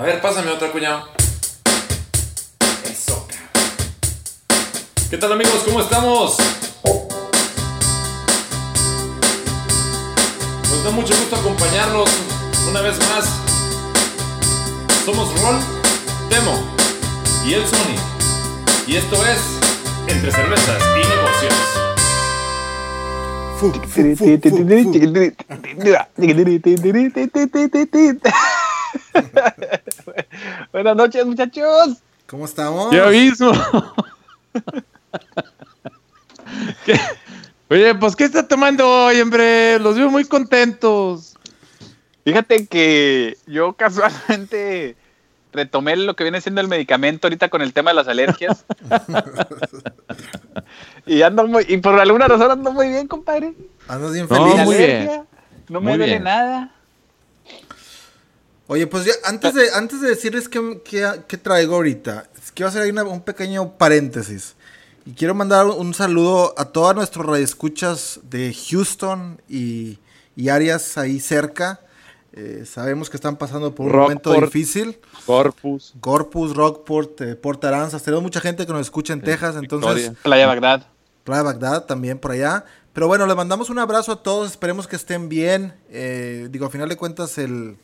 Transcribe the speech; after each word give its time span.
A 0.00 0.02
ver, 0.02 0.18
pásame 0.18 0.50
otra, 0.50 0.72
cuñado. 0.72 1.10
Eso, 2.90 3.28
cabrón. 3.28 3.50
¿Qué 5.10 5.18
tal, 5.18 5.32
amigos? 5.32 5.60
¿Cómo 5.62 5.82
estamos? 5.82 6.38
Nos 10.70 10.84
da 10.84 10.90
mucho 10.92 11.14
gusto 11.14 11.36
acompañarnos 11.36 12.08
una 12.70 12.80
vez 12.80 12.98
más. 13.10 13.28
Somos 15.04 15.38
Ron, 15.42 15.60
Temo 16.30 16.58
y 17.44 17.52
el 17.52 17.66
Sony. 17.66 17.98
Y 18.86 18.96
esto 18.96 19.16
es 19.26 19.38
Entre 20.06 20.32
Cervezas 20.32 20.82
y 20.96 21.08
Negocios. 21.08 21.54
Fu, 23.58 23.70
fu, 23.70 24.16
fu, 24.16 24.24
Buenas 30.72 30.96
noches, 30.96 31.26
muchachos. 31.26 31.98
¿Cómo 32.26 32.44
estamos? 32.44 32.94
Ya 32.94 33.06
mismo. 33.06 33.52
¿Qué? 36.84 36.98
Oye, 37.68 37.94
pues, 37.94 38.16
¿qué 38.16 38.24
está 38.24 38.46
tomando 38.48 39.06
hoy, 39.06 39.20
hombre? 39.20 39.78
Los 39.78 39.96
veo 39.96 40.10
muy 40.10 40.24
contentos. 40.24 41.36
Fíjate 42.24 42.66
que 42.66 43.38
yo 43.46 43.72
casualmente 43.74 44.96
retomé 45.52 45.96
lo 45.96 46.14
que 46.14 46.22
viene 46.24 46.40
siendo 46.40 46.60
el 46.60 46.68
medicamento 46.68 47.26
ahorita 47.26 47.48
con 47.48 47.62
el 47.62 47.72
tema 47.72 47.90
de 47.90 47.96
las 47.96 48.08
alergias. 48.08 48.64
y 51.06 51.22
ando 51.22 51.46
muy, 51.46 51.64
y 51.68 51.76
por 51.78 51.98
alguna 51.98 52.28
razón 52.28 52.50
ando 52.50 52.72
muy 52.72 52.88
bien, 52.88 53.08
compadre. 53.08 53.54
Andas 53.88 54.12
bien 54.12 54.26
No, 54.28 54.36
feliz. 54.36 54.64
Muy 54.64 54.76
bien. 54.76 55.10
No 55.68 55.80
me 55.80 55.90
Muy 55.90 55.98
duele 55.98 56.06
bien. 56.06 56.24
nada. 56.24 56.74
Oye, 58.72 58.86
pues 58.86 59.04
ya, 59.04 59.12
antes 59.24 59.52
de, 59.52 59.72
antes 59.74 60.00
de 60.00 60.10
decirles 60.10 60.48
qué, 60.48 60.80
qué- 60.84 61.22
qué 61.26 61.36
traigo 61.36 61.74
ahorita, 61.74 62.28
quiero 62.54 62.68
hacer 62.68 62.82
ahí 62.82 62.90
una- 62.90 63.02
un 63.02 63.20
pequeño 63.20 63.72
paréntesis. 63.76 64.54
Y 65.04 65.12
quiero 65.14 65.34
mandar 65.34 65.66
un 65.66 65.92
saludo 65.92 66.54
a 66.56 66.66
todos 66.66 66.94
nuestros 66.94 67.26
radioescuchas 67.26 68.20
de 68.22 68.54
Houston 68.70 69.40
y, 69.48 69.98
y 70.36 70.50
áreas 70.50 70.96
ahí 70.98 71.18
cerca. 71.18 71.80
Eh, 72.32 72.64
sabemos 72.64 73.10
que 73.10 73.16
están 73.16 73.36
pasando 73.36 73.74
por 73.74 73.86
un 73.86 73.92
momento 74.02 74.32
difícil. 74.40 75.00
Corpus. 75.26 75.94
Corpus, 76.00 76.54
Rockport, 76.54 77.20
eh, 77.22 77.34
Port 77.34 77.64
Aranzas. 77.64 78.04
Tenemos 78.04 78.22
mucha 78.22 78.40
gente 78.40 78.64
que 78.66 78.72
nos 78.72 78.82
escucha 78.82 79.12
en 79.14 79.20
Texas, 79.22 79.56
entonces... 79.56 79.94
Victoria. 79.96 80.22
Playa 80.22 80.46
Bagdad. 80.46 80.86
Playa 81.24 81.42
Bagdad 81.42 81.84
también 81.86 82.18
por 82.20 82.30
allá. 82.30 82.64
Pero 82.92 83.08
bueno, 83.08 83.26
les 83.26 83.34
mandamos 83.34 83.68
un 83.68 83.80
abrazo 83.80 84.12
a 84.12 84.22
todos. 84.22 84.48
Esperemos 84.48 84.86
que 84.86 84.94
estén 84.94 85.28
bien. 85.28 85.74
Eh, 85.88 86.46
digo, 86.52 86.66
a 86.66 86.70
final 86.70 86.88
de 86.88 86.96
cuentas, 86.96 87.36
el, 87.38 87.76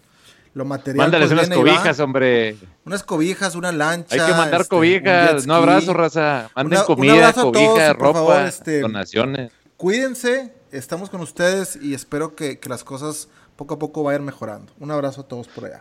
lo 0.57 0.65
material. 0.65 1.05
Mándales 1.05 1.31
pues, 1.31 1.47
unas 1.49 1.59
cobijas, 1.59 2.01
hombre. 2.01 2.57
Unas 2.87 3.03
cobijas, 3.03 3.55
una 3.57 3.73
lancha. 3.73 4.15
Hay 4.15 4.21
que 4.27 4.37
mandar 4.39 4.63
este, 4.63 4.75
un 4.75 4.81
cobijas. 4.81 5.41
ski. 5.41 5.49
No 5.49 5.55
abrazo, 5.55 5.93
raza. 5.93 6.51
Manden 6.57 6.79
Una- 6.79 6.81
un 6.81 6.87
comida, 6.87 7.13
abrazo 7.13 7.41
a 7.41 7.53
todos 7.53 7.53
cobija, 7.69 7.91
y 7.91 7.95
por 7.95 8.03
ropa, 8.03 8.19
favor, 8.21 8.41
este- 8.49 8.81
donaciones. 8.81 9.53
Cuídense, 9.77 10.55
estamos 10.73 11.11
con 11.11 11.21
ustedes 11.21 11.77
y 11.77 11.93
espero 11.93 12.35
que, 12.35 12.59
que 12.59 12.71
las 12.71 12.85
cosas 12.85 13.29
poco 13.57 13.75
a 13.75 13.79
poco 13.79 14.03
vayan 14.03 14.25
mejorando. 14.25 14.73
Un 14.81 14.91
abrazo 14.91 15.21
a 15.21 15.29
todos 15.29 15.47
por 15.47 15.67
allá. 15.67 15.81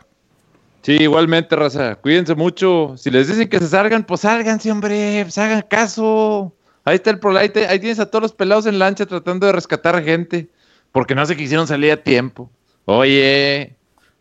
Sí, 0.82 0.98
igualmente, 1.00 1.56
raza. 1.56 1.96
Cuídense 1.96 2.36
mucho. 2.36 2.96
Si 2.98 3.10
les 3.10 3.30
dicen 3.30 3.48
que 3.48 3.60
se 3.60 3.70
salgan, 3.70 4.04
pues 4.04 4.22
sálganse, 4.22 4.70
hombre. 4.74 5.22
Pues 5.24 5.38
hagan 5.38 5.62
caso. 5.62 6.54
Ahí 6.84 6.96
está 6.96 7.12
el 7.12 7.20
pro, 7.20 7.36
ahí, 7.38 7.50
ahí 7.70 7.80
tienes 7.80 8.00
a 8.02 8.08
todos 8.08 8.24
los 8.24 8.34
pelados 8.34 8.66
en 8.66 8.78
lancha 8.78 9.06
tratando 9.06 9.48
de 9.48 9.54
rescatar 9.54 10.04
gente. 10.04 10.50
Porque 10.92 11.16
no 11.16 11.26
se 11.26 11.38
quisieron 11.38 11.66
salir 11.66 11.94
a 11.94 12.04
tiempo. 12.04 12.52
Oye, 12.84 13.78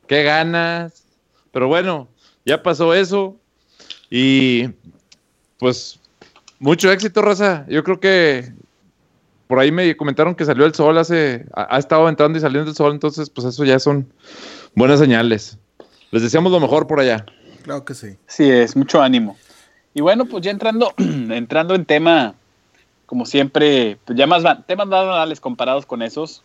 qué 0.07 0.23
ganas. 0.23 1.05
Pero 1.53 1.69
bueno, 1.69 2.09
ya 2.45 2.63
pasó 2.63 2.95
eso. 2.95 3.37
Y 4.11 4.69
pues 5.59 5.99
mucho 6.59 6.91
éxito, 6.91 7.23
raza. 7.23 7.65
Yo 7.69 7.83
creo 7.85 8.01
que 8.01 8.53
por 9.47 9.59
ahí 9.59 9.71
me 9.71 9.97
comentaron 9.97 10.35
que 10.35 10.45
salió 10.45 10.65
el 10.67 10.75
sol 10.75 10.99
hace. 10.99 11.47
Ha, 11.55 11.77
ha 11.77 11.79
estado 11.79 12.09
entrando 12.09 12.39
y 12.39 12.41
saliendo 12.41 12.71
el 12.71 12.77
sol. 12.77 12.93
Entonces, 12.93 13.31
pues 13.31 13.47
eso 13.47 13.65
ya 13.65 13.79
son 13.79 14.13
buenas 14.75 14.99
señales. 15.01 15.59
Les 16.11 16.23
deseamos 16.23 16.53
lo 16.53 16.61
mejor 16.61 16.87
por 16.87 17.01
allá. 17.01 17.25
Claro 17.63 17.85
que 17.85 17.95
sí. 17.95 18.17
Sí, 18.27 18.49
es 18.51 18.77
mucho 18.77 19.01
ánimo. 19.03 19.37
Y 19.95 20.01
bueno, 20.01 20.27
pues 20.27 20.45
ya 20.45 20.51
entrando, 20.51 20.93
entrando 20.99 21.75
en 21.75 21.85
tema, 21.85 22.35
como 23.07 23.27
siempre, 23.27 23.99
pues 24.05 24.19
ya 24.19 24.27
más 24.27 24.45
va- 24.45 24.61
temas 24.63 24.87
más 24.87 25.07
banales 25.07 25.41
comparados 25.41 25.87
con 25.87 26.03
esos, 26.03 26.43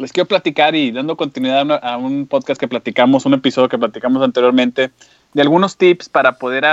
les 0.00 0.12
quiero 0.12 0.26
platicar 0.26 0.74
y 0.74 0.90
dando 0.90 1.16
continuidad 1.16 1.70
a, 1.84 1.96
un 1.98 2.26
podcast 2.26 2.58
que 2.58 2.68
platicamos, 2.68 3.26
un 3.26 3.34
episodio 3.34 3.68
que 3.68 3.78
platicamos 3.78 4.22
anteriormente, 4.22 4.90
de 5.34 5.42
algunos 5.42 5.76
tips 5.76 6.08
para 6.08 6.38
poder 6.38 6.64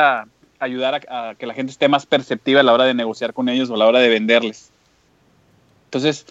ayudar 0.59 1.01
a, 1.09 1.35
que 1.35 1.45
la 1.45 1.53
gente 1.53 1.71
esté 1.71 1.89
más 1.89 2.05
perceptiva 2.05 2.61
a 2.61 2.63
la 2.63 2.73
hora 2.73 2.85
de 2.85 2.93
negociar 2.93 3.33
con 3.33 3.49
ellos 3.49 3.69
o 3.69 3.75
a 3.75 3.77
la 3.77 3.85
hora 3.85 3.99
de 3.99 4.07
venderles. 4.07 4.71
Entonces, 5.85 6.25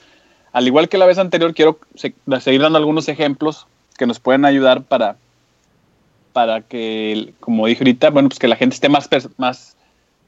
al 0.53 0.67
igual 0.67 0.89
que 0.89 0.97
la 0.97 1.05
vez 1.05 1.19
anterior, 1.19 1.53
quiero 1.53 1.79
se- 1.97 2.15
seguir 2.41 2.63
dando 2.63 2.79
algunos 2.79 3.09
ejemplos 3.09 3.67
que 3.99 4.07
nos 4.07 4.19
pueden 4.19 4.47
ayudar 4.47 4.83
para, 4.83 5.17
para 6.33 6.63
que, 6.63 7.35
como 7.41 7.67
dije 7.67 7.83
ahorita, 7.83 8.09
bueno, 8.09 8.31
pues 8.31 8.39
que 8.39 8.49
la 8.49 8.57
gente 8.57 8.75
esté 8.75 8.89
más, 8.89 9.09
más 9.37 9.77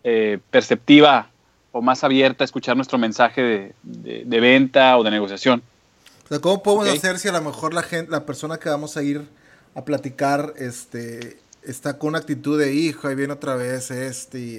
eh, 0.05 0.39
perceptiva 0.51 1.31
o 1.73 1.81
más 1.81 2.05
abierta 2.05 2.45
a 2.45 2.47
escuchar 2.47 2.77
nuestro 2.77 2.99
mensaje 2.99 3.73
de 3.83 4.41
venta 4.41 4.99
o 4.99 5.03
de 5.03 5.11
negociación. 5.11 5.63
O 6.29 6.31
sea, 6.31 6.41
¿cómo 6.41 6.63
podemos 6.63 6.89
hacer 6.99 7.19
si 7.19 7.29
a 7.29 7.33
lo 7.33 7.41
mejor 7.41 7.73
la 7.73 7.83
gente, 7.83 8.11
la 8.11 8.27
persona 8.27 8.59
que 8.59 8.69
vamos 8.69 8.97
a 8.99 9.03
ir 9.03 9.23
a 9.75 9.85
platicar, 9.85 10.53
este, 10.59 11.39
está 11.63 11.99
con 11.99 12.11
una 12.11 12.19
actitud 12.19 12.59
de 12.59 12.75
hijo, 12.75 13.09
ahí 13.09 13.15
viene 13.15 13.33
otra 13.33 13.55
vez 13.55 13.91
este, 13.91 14.39
y, 14.39 14.59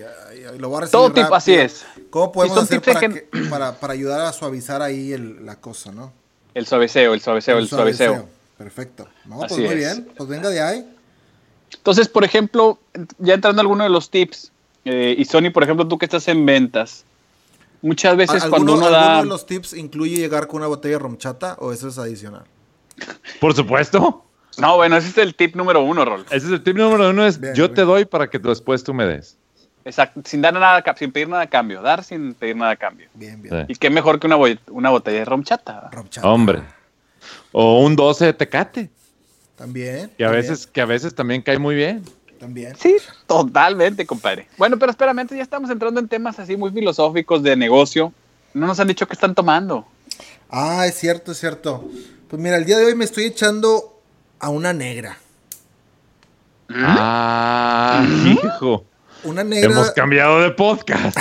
lo 0.57 0.69
voy 0.69 0.78
a 0.78 0.81
recibir 0.81 0.91
Todo 0.91 1.07
tipo, 1.09 1.22
rápido"? 1.22 1.35
así 1.35 1.53
es. 1.53 1.85
¿Cómo 2.09 2.31
podemos 2.31 2.57
hacer 2.57 2.81
para, 2.81 3.00
que- 3.02 3.28
que- 3.30 3.40
para, 3.50 3.75
para 3.80 3.94
ayudar 3.94 4.22
a 4.22 4.34
suavizar 4.34 4.81
ahí 4.81 5.13
el- 5.13 5.46
la 5.46 5.57
cosa, 5.57 5.91
no? 5.91 6.12
El 6.56 6.66
suaveceo, 6.66 7.13
el 7.13 7.22
suaveceo, 7.22 7.59
el, 7.59 7.68
suaveceo. 7.68 8.28
Perfecto. 8.57 9.07
No, 9.25 9.38
pues 9.38 9.51
Así 9.51 9.62
muy 9.62 9.69
es. 9.72 9.75
bien. 9.78 10.07
Pues 10.18 10.28
venga 10.28 10.50
de 10.50 10.62
ahí. 10.62 10.96
Entonces, 11.74 12.07
por 12.09 12.24
ejemplo, 12.24 12.80
ya 13.19 13.36
entrando 13.36 13.59
a 13.59 13.63
alguno 13.63 13.84
de 13.84 13.90
los 13.91 14.09
tips, 14.09 14.51
eh, 14.86 15.13
y 15.18 15.24
Sony, 15.25 15.51
por 15.53 15.63
ejemplo, 15.63 15.88
tú 15.88 15.97
que 16.00 16.06
estás 16.06 16.28
en 16.28 16.46
ventas, 16.46 17.06
muchas 17.81 18.16
veces 18.17 18.44
¿Alguno, 18.44 18.50
cuando 18.51 18.73
uno 18.73 18.85
alguno 18.88 19.01
da... 19.16 19.22
de 19.22 19.28
los 19.28 19.45
tips 19.45 19.73
incluye 19.73 20.17
llegar 20.17 20.47
con 20.47 20.57
una 20.57 20.67
botella 20.67 20.95
de 20.95 21.00
romchata 21.00 21.56
o 21.59 21.72
eso 21.72 21.88
es 21.88 21.97
adicional? 21.97 22.44
Por 23.40 23.53
supuesto. 23.56 24.25
No, 24.57 24.75
bueno, 24.75 24.97
ese 24.97 25.09
es 25.09 25.17
el 25.17 25.35
tip 25.35 25.56
número 25.56 25.81
uno, 25.81 26.03
Rol. 26.03 26.25
Ese 26.31 26.47
es 26.47 26.51
el 26.51 26.62
tip 26.63 26.75
número 26.75 27.09
uno, 27.12 27.25
es 27.25 27.39
Bien, 27.39 27.53
yo 27.53 27.66
bien. 27.66 27.75
te 27.75 27.81
doy 27.84 28.06
para 28.06 28.29
que 28.29 28.39
después 28.39 28.84
tú 28.84 28.94
me 28.94 29.06
des. 29.06 29.38
Exacto, 29.85 30.22
sin 30.25 30.41
dar 30.41 30.53
nada, 30.53 30.84
sin 30.97 31.12
pedir 31.12 31.29
nada 31.29 31.44
a 31.44 31.47
cambio, 31.50 31.81
dar 31.81 32.03
sin 32.03 32.34
pedir 32.34 32.56
nada 32.57 32.72
a 32.72 32.75
cambio. 32.75 33.07
Bien, 33.13 33.41
bien. 33.41 33.66
Sí. 33.68 33.73
Y 33.73 33.75
qué 33.78 33.89
mejor 33.89 34.19
que 34.19 34.28
una, 34.28 34.35
bo- 34.35 34.47
una 34.72 34.89
botella 34.89 35.19
de 35.19 35.25
romchata. 35.25 35.89
Romchata. 35.91 36.28
Hombre. 36.28 36.62
O 37.53 37.79
un 37.85 37.95
12 37.95 38.25
de 38.25 38.34
tecate, 38.34 38.89
También. 39.56 40.12
que 40.18 40.25
a 40.25 40.28
también, 40.28 40.31
veces, 40.51 40.68
que 40.68 40.81
a 40.81 40.85
veces 40.85 41.16
también 41.16 41.41
cae 41.41 41.57
muy 41.57 41.75
bien. 41.75 42.03
También. 42.39 42.73
Sí, 42.77 42.95
totalmente, 43.27 44.05
compadre. 44.05 44.47
Bueno, 44.57 44.79
pero 44.79 44.91
espérame, 44.91 45.19
antes 45.19 45.38
ya 45.38 45.44
estamos 45.44 45.69
entrando 45.69 46.00
en 46.00 46.07
temas 46.07 46.39
así 46.39 46.55
muy 46.55 46.72
filosóficos 46.72 47.44
de 47.44 47.55
negocio. 47.55 48.13
No 48.53 48.66
nos 48.66 48.79
han 48.79 48.88
dicho 48.88 49.07
qué 49.07 49.13
están 49.13 49.35
tomando. 49.35 49.85
Ah, 50.50 50.88
es 50.88 50.95
cierto, 50.95 51.33
es 51.33 51.39
cierto. 51.39 51.88
Pues 52.29 52.41
mira, 52.41 52.55
el 52.55 52.66
día 52.66 52.77
de 52.77 52.85
hoy 52.85 52.95
me 52.95 53.05
estoy 53.05 53.25
echando 53.25 54.00
a 54.39 54.50
una 54.50 54.72
negra. 54.72 55.17
Ah, 56.69 58.05
hijo. 58.25 58.85
Una 59.23 59.44
negra. 59.44 59.71
Hemos 59.71 59.91
cambiado 59.91 60.39
de 60.41 60.51
podcast. 60.51 61.17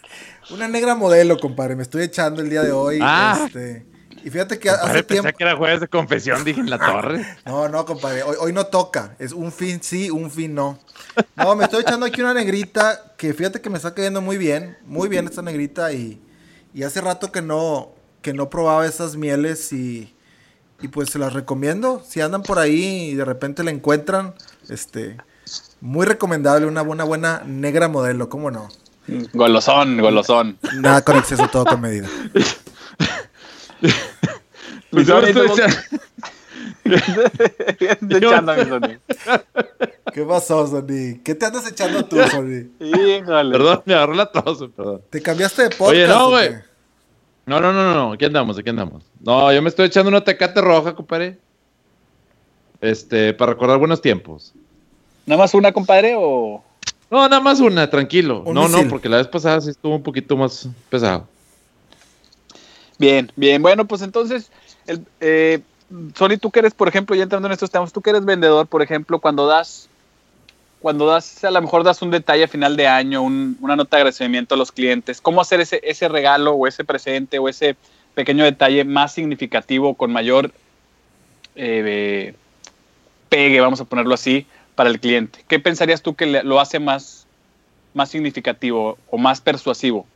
Una 0.50 0.68
negra 0.68 0.94
modelo, 0.94 1.38
compadre. 1.38 1.76
Me 1.76 1.82
estoy 1.82 2.02
echando 2.02 2.42
el 2.42 2.50
día 2.50 2.62
de 2.62 2.72
hoy. 2.72 2.98
Ah. 3.00 3.44
este, 3.46 3.86
y 4.24 4.30
fíjate 4.30 4.58
que 4.58 4.70
hace 4.70 4.80
Compadre, 4.80 5.02
tiempo. 5.04 5.22
pensé 5.24 5.36
que 5.36 5.44
era 5.44 5.56
jueves 5.56 5.80
de 5.80 5.88
confesión, 5.88 6.44
dije 6.44 6.60
en 6.60 6.70
la 6.70 6.78
torre. 6.78 7.24
No, 7.44 7.68
no, 7.68 7.84
compadre. 7.84 8.22
Hoy, 8.22 8.36
hoy 8.40 8.52
no 8.52 8.66
toca. 8.66 9.14
Es 9.18 9.32
un 9.32 9.52
fin 9.52 9.80
sí, 9.82 10.10
un 10.10 10.30
fin 10.30 10.54
no. 10.54 10.78
No, 11.36 11.54
me 11.56 11.64
estoy 11.64 11.82
echando 11.82 12.06
aquí 12.06 12.20
una 12.20 12.34
negrita 12.34 13.14
que 13.16 13.34
fíjate 13.34 13.60
que 13.60 13.70
me 13.70 13.76
está 13.76 13.94
cayendo 13.94 14.20
muy 14.20 14.38
bien. 14.38 14.76
Muy 14.86 15.08
bien 15.08 15.26
esta 15.26 15.42
negrita. 15.42 15.92
Y, 15.92 16.20
y 16.74 16.82
hace 16.84 17.00
rato 17.00 17.32
que 17.32 17.42
no, 17.42 17.92
que 18.22 18.32
no 18.32 18.48
probaba 18.50 18.86
esas 18.86 19.16
mieles 19.16 19.72
y, 19.72 20.14
y 20.80 20.88
pues 20.88 21.10
se 21.10 21.18
las 21.18 21.32
recomiendo. 21.32 22.02
Si 22.06 22.20
andan 22.20 22.42
por 22.42 22.58
ahí 22.58 23.10
y 23.10 23.14
de 23.14 23.24
repente 23.24 23.64
la 23.64 23.70
encuentran, 23.70 24.34
este, 24.68 25.16
muy 25.80 26.06
recomendable. 26.06 26.66
Una 26.66 26.82
buena, 26.82 27.04
buena 27.04 27.42
negra 27.46 27.88
modelo, 27.88 28.28
¿cómo 28.28 28.50
no? 28.50 28.68
Golosón, 29.32 30.00
golosón. 30.00 30.58
Nada 30.74 31.02
con 31.02 31.16
exceso, 31.16 31.48
todo 31.48 31.64
con 31.64 31.80
medida. 31.80 32.08
Pues 34.90 35.06
yo 35.06 35.18
estoy 35.20 35.48
¿cómo- 35.48 35.54
echa- 35.54 35.84
Estoy 36.84 38.16
echando 38.18 38.52
a 38.52 38.56
mi 38.56 38.64
Sony. 38.64 38.98
¿Qué 40.12 40.22
pasó, 40.24 40.66
Sony? 40.66 41.20
¿Qué 41.24 41.34
te 41.34 41.46
andas 41.46 41.66
echando 41.70 42.04
tú, 42.04 42.16
Sony? 42.30 42.68
Híjole. 42.80 43.52
Perdón, 43.52 43.82
me 43.86 43.94
agarró 43.94 44.14
la 44.14 44.26
tos, 44.26 44.68
perdón. 44.76 45.00
¿Te 45.10 45.22
cambiaste 45.22 45.62
de 45.62 45.68
podcast? 45.70 45.90
Oye, 45.90 46.06
no, 46.08 46.28
güey. 46.30 46.50
No, 47.46 47.60
no, 47.60 47.72
no, 47.72 47.94
no, 47.94 48.12
aquí 48.12 48.24
andamos, 48.24 48.58
aquí 48.58 48.68
andamos. 48.70 49.02
No, 49.20 49.52
yo 49.52 49.62
me 49.62 49.68
estoy 49.68 49.86
echando 49.86 50.08
una 50.10 50.22
tecate 50.22 50.60
roja, 50.60 50.94
compadre. 50.94 51.38
Este, 52.80 53.32
para 53.32 53.52
recordar 53.52 53.78
buenos 53.78 54.00
tiempos. 54.02 54.52
¿Nada 55.26 55.40
más 55.42 55.54
una, 55.54 55.72
compadre, 55.72 56.14
o...? 56.16 56.62
No, 57.10 57.28
nada 57.28 57.40
más 57.40 57.60
una, 57.60 57.88
tranquilo. 57.88 58.42
Un 58.44 58.54
no, 58.54 58.68
misil. 58.68 58.84
no, 58.84 58.90
porque 58.90 59.08
la 59.08 59.18
vez 59.18 59.28
pasada 59.28 59.60
sí 59.60 59.70
estuvo 59.70 59.94
un 59.94 60.02
poquito 60.02 60.36
más 60.36 60.68
pesado. 60.88 61.26
Bien, 63.02 63.32
bien. 63.34 63.60
Bueno, 63.62 63.84
pues 63.84 64.00
entonces, 64.02 64.48
eh, 65.18 65.58
Sony, 66.14 66.36
tú 66.40 66.52
que 66.52 66.60
eres, 66.60 66.72
por 66.72 66.86
ejemplo, 66.86 67.16
ya 67.16 67.24
entrando 67.24 67.48
en 67.48 67.52
estos 67.52 67.68
temas, 67.68 67.92
tú 67.92 68.00
que 68.00 68.10
eres 68.10 68.24
vendedor, 68.24 68.68
por 68.68 68.80
ejemplo, 68.80 69.18
cuando 69.18 69.44
das, 69.48 69.88
cuando 70.78 71.04
das, 71.06 71.42
a 71.42 71.50
lo 71.50 71.60
mejor 71.60 71.82
das 71.82 72.00
un 72.00 72.12
detalle 72.12 72.44
a 72.44 72.48
final 72.48 72.76
de 72.76 72.86
año, 72.86 73.20
un- 73.22 73.58
una 73.60 73.74
nota 73.74 73.96
de 73.96 74.02
agradecimiento 74.02 74.54
a 74.54 74.58
los 74.58 74.70
clientes, 74.70 75.20
¿cómo 75.20 75.40
hacer 75.40 75.60
ese, 75.60 75.80
ese 75.82 76.06
regalo 76.08 76.52
o 76.52 76.68
ese 76.68 76.84
presente 76.84 77.40
o 77.40 77.48
ese 77.48 77.74
pequeño 78.14 78.44
detalle 78.44 78.84
más 78.84 79.12
significativo, 79.12 79.94
con 79.94 80.12
mayor 80.12 80.52
eh, 81.56 82.34
pegue, 83.28 83.60
vamos 83.60 83.80
a 83.80 83.84
ponerlo 83.84 84.14
así, 84.14 84.46
para 84.76 84.90
el 84.90 85.00
cliente? 85.00 85.40
¿Qué 85.48 85.58
pensarías 85.58 86.02
tú 86.02 86.14
que 86.14 86.26
le- 86.26 86.44
lo 86.44 86.60
hace 86.60 86.78
más, 86.78 87.26
más 87.94 88.10
significativo 88.10 88.96
o 89.10 89.18
más 89.18 89.40
persuasivo, 89.40 90.06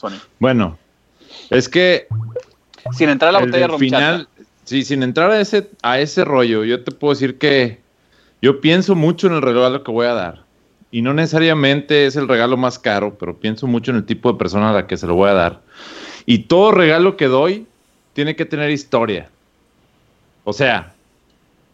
Sony? 0.00 0.18
Bueno, 0.38 0.78
es 1.50 1.68
que 1.68 2.06
Sin 2.92 3.08
entrar 3.08 3.30
a 3.30 3.32
la 3.32 3.38
el 3.40 3.46
botella 3.46 3.78
final, 3.78 4.28
sí, 4.64 4.82
sin 4.84 5.02
entrar 5.02 5.30
a 5.30 5.40
ese, 5.40 5.68
a 5.82 5.98
ese 5.98 6.24
rollo, 6.24 6.64
yo 6.64 6.82
te 6.82 6.92
puedo 6.92 7.14
decir 7.14 7.38
que 7.38 7.78
yo 8.42 8.60
pienso 8.60 8.94
mucho 8.94 9.26
en 9.26 9.34
el 9.34 9.42
regalo 9.42 9.84
que 9.84 9.90
voy 9.90 10.06
a 10.06 10.14
dar. 10.14 10.44
Y 10.92 11.02
no 11.02 11.14
necesariamente 11.14 12.06
es 12.06 12.16
el 12.16 12.26
regalo 12.26 12.56
más 12.56 12.78
caro, 12.78 13.16
pero 13.18 13.38
pienso 13.38 13.66
mucho 13.66 13.92
en 13.92 13.98
el 13.98 14.04
tipo 14.04 14.32
de 14.32 14.38
persona 14.38 14.70
a 14.70 14.72
la 14.72 14.86
que 14.86 14.96
se 14.96 15.06
lo 15.06 15.14
voy 15.14 15.30
a 15.30 15.34
dar. 15.34 15.60
Y 16.26 16.40
todo 16.40 16.72
regalo 16.72 17.16
que 17.16 17.26
doy 17.26 17.66
tiene 18.12 18.34
que 18.34 18.44
tener 18.44 18.70
historia. 18.70 19.28
O 20.44 20.52
sea, 20.52 20.94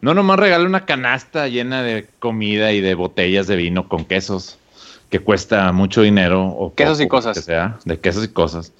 no 0.01 0.13
nomás 0.13 0.37
regalo 0.39 0.65
una 0.65 0.85
canasta 0.85 1.47
llena 1.47 1.81
de 1.81 2.07
comida 2.19 2.71
y 2.73 2.81
de 2.81 2.93
botellas 2.93 3.47
de 3.47 3.55
vino 3.55 3.87
con 3.87 4.05
quesos 4.05 4.59
que 5.09 5.19
cuesta 5.19 5.71
mucho 5.71 6.01
dinero 6.01 6.45
o 6.45 6.73
Quesos 6.75 7.01
y 7.01 7.07
cosas. 7.07 7.37
que 7.37 7.41
sea, 7.41 7.79
de 7.85 7.99
quesos 7.99 8.25
y 8.25 8.27
cosas. 8.27 8.73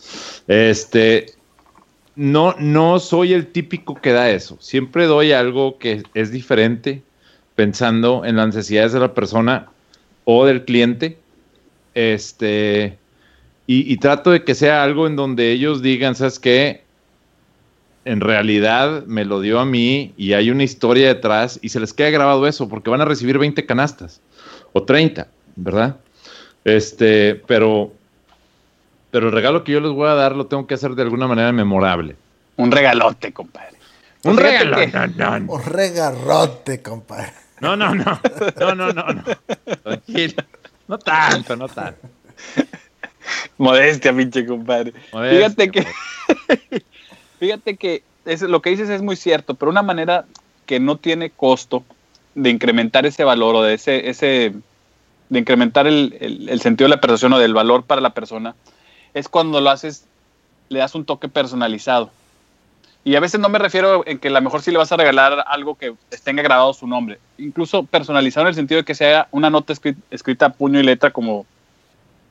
Este, 0.48 1.34
no, 2.18 2.56
no 2.58 3.00
soy 3.00 3.34
el 3.34 3.48
típico 3.48 3.96
que 3.96 4.12
da 4.12 4.30
eso. 4.32 4.58
Siempre 4.60 5.06
doy 5.06 5.32
algo 5.32 5.78
que 5.78 6.04
es 6.16 6.32
diferente, 6.32 7.04
pensando 7.56 8.26
en 8.26 8.36
las 8.36 8.48
necesidades 8.48 8.92
de 8.92 9.00
la 9.00 9.14
persona 9.14 9.68
o 10.26 10.46
del 10.46 10.66
cliente. 10.66 11.18
Este, 11.94 12.98
y, 13.68 13.98
trato 13.98 14.32
de 14.32 14.44
que 14.44 14.56
sea 14.56 14.82
algo 14.82 15.06
en 15.08 15.16
donde 15.16 15.52
ellos 15.52 15.82
digan, 15.82 16.16
¿sabes 16.16 16.40
qué? 16.40 16.82
En 18.04 18.22
realidad 18.22 19.06
me 19.06 19.24
lo 19.24 19.42
dio 19.42 19.60
a 19.60 19.66
mí 19.66 20.14
y 20.18 20.34
hay 20.34 20.50
una 20.50 20.64
historia 20.64 21.08
detrás 21.08 21.60
y 21.62 21.70
se 21.70 21.80
les 21.80 21.94
queda 21.94 22.10
grabado 22.10 22.48
eso 22.48 22.68
porque 22.68 22.90
van 22.90 23.02
a 23.02 23.06
recibir 23.06 23.38
20 23.38 23.66
canastas 23.66 24.22
o 24.74 24.84
30, 24.84 25.28
¿verdad? 25.56 25.98
Este, 26.64 27.36
pero, 27.46 27.94
pero 29.18 29.30
el 29.30 29.34
regalo 29.34 29.64
que 29.64 29.72
yo 29.72 29.80
les 29.80 29.92
voy 29.92 30.08
a 30.08 30.14
dar 30.14 30.36
lo 30.36 30.46
tengo 30.46 30.68
que 30.68 30.76
hacer 30.76 30.92
de 30.92 31.02
alguna 31.02 31.26
manera 31.28 31.52
memorable. 31.52 32.16
Un 32.56 32.72
regalote, 32.72 33.34
compadre. 33.34 33.72
Un 34.24 34.36
Pues 34.36 34.48
fíjate 34.48 34.64
regalo. 34.66 34.92
que- 35.12 35.18
No, 35.18 35.40
no, 35.40 35.54
Un 35.56 35.64
regarrote, 35.66 36.84
compadre. 36.84 37.34
no, 37.60 37.76
no, 37.76 37.96
no, 37.96 38.20
no, 38.60 38.76
no, 38.76 38.94
no, 38.94 39.04
no. 39.14 39.24
Tranquilo. 39.84 40.44
No 40.88 41.00
tanto, 41.00 41.56
no 41.56 41.68
tanto. 41.68 42.08
Modestia, 43.58 44.16
pinche 44.16 44.46
compadre. 44.46 44.94
Modestia, 45.12 45.50
Fíjate 45.50 45.72
que, 45.72 45.88
fíjate 47.40 47.76
que 47.78 48.04
es, 48.26 48.44
lo 48.44 48.62
que 48.62 48.70
dices 48.70 48.88
es 48.92 49.02
muy 49.02 49.16
cierto, 49.16 49.56
pero 49.56 49.72
una 49.72 49.82
manera 49.82 50.26
que 50.68 50.80
no 50.80 50.98
tiene 50.98 51.32
costo 51.32 51.84
de 52.36 52.52
incrementar 52.52 53.08
ese 53.08 53.24
valor 53.24 53.56
o 53.56 53.64
de 53.64 53.74
ese, 53.74 54.10
ese 54.12 54.54
de 55.30 55.40
incrementar 55.40 55.88
el, 55.88 56.16
el- 56.20 56.50
el 56.50 56.62
sentido 56.62 56.88
de 56.88 56.96
la 56.96 57.02
percepción 57.02 57.34
o 57.34 57.40
del 57.40 57.56
valor 57.56 57.84
para 57.84 58.00
la 58.00 58.12
persona 58.12 58.54
es 59.18 59.28
cuando 59.30 59.62
lo 59.62 59.70
haces, 59.70 60.06
le 60.70 60.80
das 60.80 60.96
un 60.96 61.06
toque 61.06 61.28
personalizado. 61.28 62.12
Y 63.04 63.16
a 63.16 63.22
veces 63.22 63.40
no 63.40 63.48
me 63.48 63.58
refiero 63.58 64.04
en 64.06 64.20
que 64.20 64.28
a 64.28 64.32
lo 64.32 64.42
mejor 64.42 64.62
sí 64.62 64.70
le 64.70 64.78
vas 64.78 64.92
a 64.92 64.98
regalar 64.98 65.46
algo 65.48 65.76
que 65.76 65.94
tenga 66.24 66.44
grabado 66.44 66.74
su 66.74 66.88
nombre. 66.88 67.20
Incluso 67.38 67.84
personalizado 67.84 68.46
en 68.46 68.50
el 68.50 68.56
sentido 68.56 68.82
de 68.82 68.86
que 68.86 68.96
sea 68.96 69.28
una 69.32 69.50
nota 69.50 69.74
escri- 69.74 69.96
escrita 70.12 70.48
a 70.48 70.50
puño 70.54 70.80
y 70.80 70.84
letra 70.84 71.12
como 71.12 71.46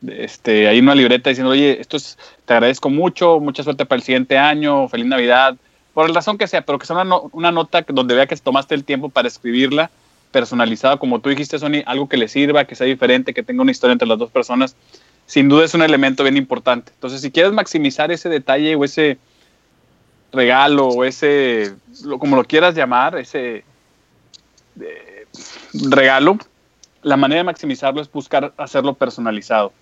este, 0.07 0.69
hay 0.69 0.79
una 0.79 0.95
libreta 0.95 1.31
diciendo, 1.31 1.53
oye, 1.53 1.81
esto 1.81 1.97
es, 1.97 2.19
te 2.45 2.53
agradezco 2.53 2.91
mucho, 2.91 3.41
mucha 3.41 3.63
suerte 3.63 3.87
para 3.87 3.97
el 3.97 4.03
siguiente 4.03 4.37
año, 4.37 4.87
feliz 4.89 5.07
Navidad, 5.07 5.57
por 5.95 6.09
la 6.09 6.15
razón 6.15 6.37
que 6.37 6.47
sea, 6.47 6.61
pero 6.61 6.79
que 6.79 6.85
sea 6.87 6.97
una, 6.97 7.17
una 7.33 7.51
nota 7.51 7.83
donde 7.89 8.15
vea 8.15 8.27
que 8.27 8.37
tomaste 8.37 8.75
el 8.75 8.85
tiempo 8.85 9.09
para 9.09 9.29
escribirla, 9.29 9.91
personalizada, 10.31 10.99
como 10.99 11.21
tú 11.21 11.31
dijiste, 11.31 11.59
Sony, 11.59 11.83
algo 11.87 12.09
que 12.09 12.19
le 12.19 12.29
sirva, 12.29 12.67
que 12.67 12.75
sea 12.75 12.87
diferente, 12.87 13.33
que 13.33 13.43
tenga 13.43 13.63
una 13.63 13.71
historia 13.71 13.93
entre 13.93 14.07
las 14.07 14.19
dos 14.19 14.31
personas, 14.31 14.77
sin 15.27 15.49
duda 15.49 15.65
es 15.65 15.75
un 15.75 15.83
elemento 15.83 16.23
bien 16.23 16.37
importante. 16.37 16.93
Entonces, 16.95 17.21
si 17.21 17.31
quieres 17.31 17.53
maximizar 17.53 18.11
ese 18.13 18.29
detalle 18.29 18.75
o 18.77 18.85
ese 18.85 19.19
regalo 20.33 20.89
o 20.89 21.05
ese, 21.05 21.75
lo- 22.05 22.19
como 22.19 22.37
lo 22.37 22.45
quieras 22.45 22.75
llamar, 22.75 23.17
ese 23.19 23.65
eh, 24.81 25.27
regalo, 25.91 26.39
la 27.03 27.17
manera 27.17 27.41
de 27.41 27.45
maximizarlo 27.45 28.01
es 28.01 28.11
buscar 28.11 28.53
hacerlo 28.57 28.95
personalizado. 28.95 29.73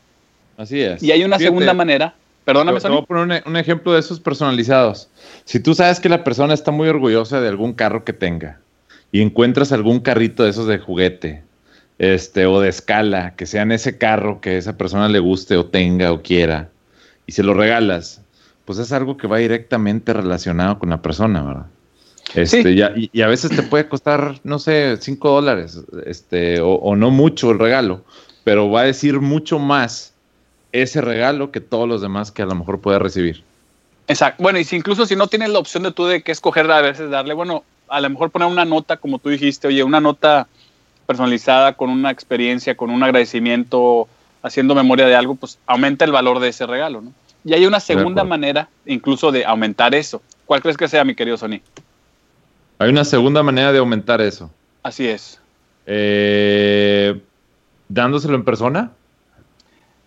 Así 0.57 0.81
es. 0.81 1.03
Y 1.03 1.11
hay 1.11 1.25
una 1.25 1.39
Fíjate, 1.39 1.51
segunda 1.51 1.75
manera. 1.75 2.15
Perdóname, 2.45 2.79
Te, 2.79 2.83
te 2.85 2.89
voy 2.93 3.03
a 3.03 3.07
poner 3.07 3.43
un, 3.47 3.51
un 3.53 3.57
ejemplo 3.57 3.93
de 3.95 4.01
esos 4.01 4.21
personalizados. 4.21 5.09
Si 5.45 5.61
tú 5.61 5.75
sabes 5.75 5.99
que 5.99 6.09
la 6.11 6.23
persona 6.25 6.53
está 6.55 6.71
muy 6.71 6.89
orgullosa 6.89 7.41
de 7.41 7.49
algún 7.49 7.73
carro 7.73 8.05
que 8.05 8.13
tenga 8.13 8.61
y 9.11 9.23
encuentras 9.23 9.73
algún 9.73 10.01
carrito 10.01 10.45
de 10.45 10.51
esos 10.51 10.67
de 10.67 10.79
juguete, 10.79 11.43
este, 11.99 12.47
o 12.47 12.61
de 12.61 12.69
escala, 12.69 13.35
que 13.37 13.47
sea 13.47 13.63
en 13.63 13.73
ese 13.73 13.99
carro 13.99 14.41
que 14.41 14.57
esa 14.59 14.77
persona 14.77 15.09
le 15.09 15.19
guste 15.21 15.57
o 15.57 15.67
tenga 15.67 16.13
o 16.13 16.23
quiera, 16.23 16.71
y 17.27 17.33
se 17.33 17.43
lo 17.43 17.55
regalas, 17.55 18.21
pues 18.65 18.79
es 18.79 18.93
algo 18.93 19.17
que 19.17 19.27
va 19.27 19.39
directamente 19.39 20.13
relacionado 20.13 20.79
con 20.79 20.91
la 20.91 21.03
persona, 21.03 21.43
¿verdad? 21.43 21.67
Este, 22.35 22.63
Sí. 22.63 22.75
ya- 22.77 22.93
y, 22.97 23.11
y 23.13 23.23
a 23.23 23.29
veces 23.29 23.51
te 23.55 23.63
puede 23.63 23.89
costar, 23.89 24.41
no 24.43 24.59
sé, 24.59 24.97
cinco 25.01 25.31
dólares, 25.31 25.81
este, 26.07 26.61
o, 26.61 26.75
o 26.75 26.97
no 26.97 27.11
mucho 27.11 27.51
el 27.51 27.59
regalo, 27.59 28.03
pero 28.43 28.71
va 28.71 28.81
a 28.81 28.85
decir 28.85 29.21
mucho 29.21 29.59
más 29.59 30.13
ese 30.73 31.01
regalo 31.01 31.53
que 31.53 31.61
todos 31.61 31.89
los 31.89 32.03
demás 32.03 32.33
que 32.33 32.43
a 32.43 32.47
lo 32.47 32.55
mejor 32.57 32.81
puede 32.81 32.99
recibir. 32.99 33.45
Exacto. 34.09 34.43
Bueno, 34.43 34.59
y 34.59 34.65
si 34.65 34.77
incluso 34.77 35.07
si 35.07 35.15
no 35.17 35.29
tienes 35.29 35.51
la 35.51 35.59
opción 35.61 35.83
de 35.85 35.93
tú 35.93 36.07
de 36.07 36.23
qué 36.23 36.33
escoger 36.33 36.69
a 36.71 36.81
veces 36.81 37.09
darle, 37.11 37.33
bueno, 37.35 37.63
a 37.89 38.01
lo 38.01 38.11
mejor 38.11 38.31
poner 38.31 38.49
una 38.49 38.65
nota, 38.65 38.97
como 38.97 39.19
tú 39.19 39.29
dijiste, 39.29 39.69
oye, 39.69 39.85
una 39.85 40.01
nota 40.01 40.49
personalizada 41.07 41.75
con 41.75 41.91
una 41.91 42.11
experiencia, 42.11 42.77
con 42.77 42.91
un 42.91 43.03
agradecimiento, 43.03 44.09
haciendo 44.43 44.75
memoria 44.75 45.07
de 45.07 45.15
algo, 45.17 45.35
pues 45.35 45.59
aumenta 45.67 46.05
el 46.05 46.13
valor 46.13 46.41
de 46.41 46.49
ese 46.49 46.67
regalo, 46.67 47.01
¿no? 47.01 47.13
Y 47.45 47.53
hay 47.53 47.67
una 47.67 47.81
segunda 47.81 48.25
manera 48.25 48.69
incluso 48.87 49.31
de 49.31 49.45
aumentar 49.45 49.95
eso. 49.95 50.23
¿Cuál 50.47 50.63
crees 50.63 50.77
que 50.77 50.89
sea, 50.89 51.05
mi 51.05 51.15
querido 51.15 51.37
Sony? 51.37 51.61
Hay 52.79 52.89
una 52.89 53.05
segunda 53.05 53.43
manera 53.43 53.71
de 53.73 53.79
aumentar 53.79 54.21
eso. 54.21 54.51
Así 54.83 55.07
es. 55.07 55.41
Eh, 55.87 57.21
dándoselo 57.89 58.35
en 58.35 58.45
persona. 58.45 58.93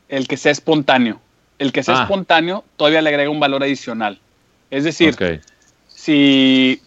El 0.10 0.28
que 0.28 0.38
sea 0.38 0.52
espontáneo. 0.52 1.20
El 1.60 1.72
que 1.72 1.84
sea 1.84 2.00
Ah. 2.00 2.04
espontáneo 2.04 2.64
todavía 2.76 3.02
le 3.02 3.10
agrega 3.10 3.30
un 3.30 3.40
valor 3.40 3.64
adicional. 3.64 4.20
Es 4.70 4.84
decir, 4.84 5.16
si, 5.88 6.82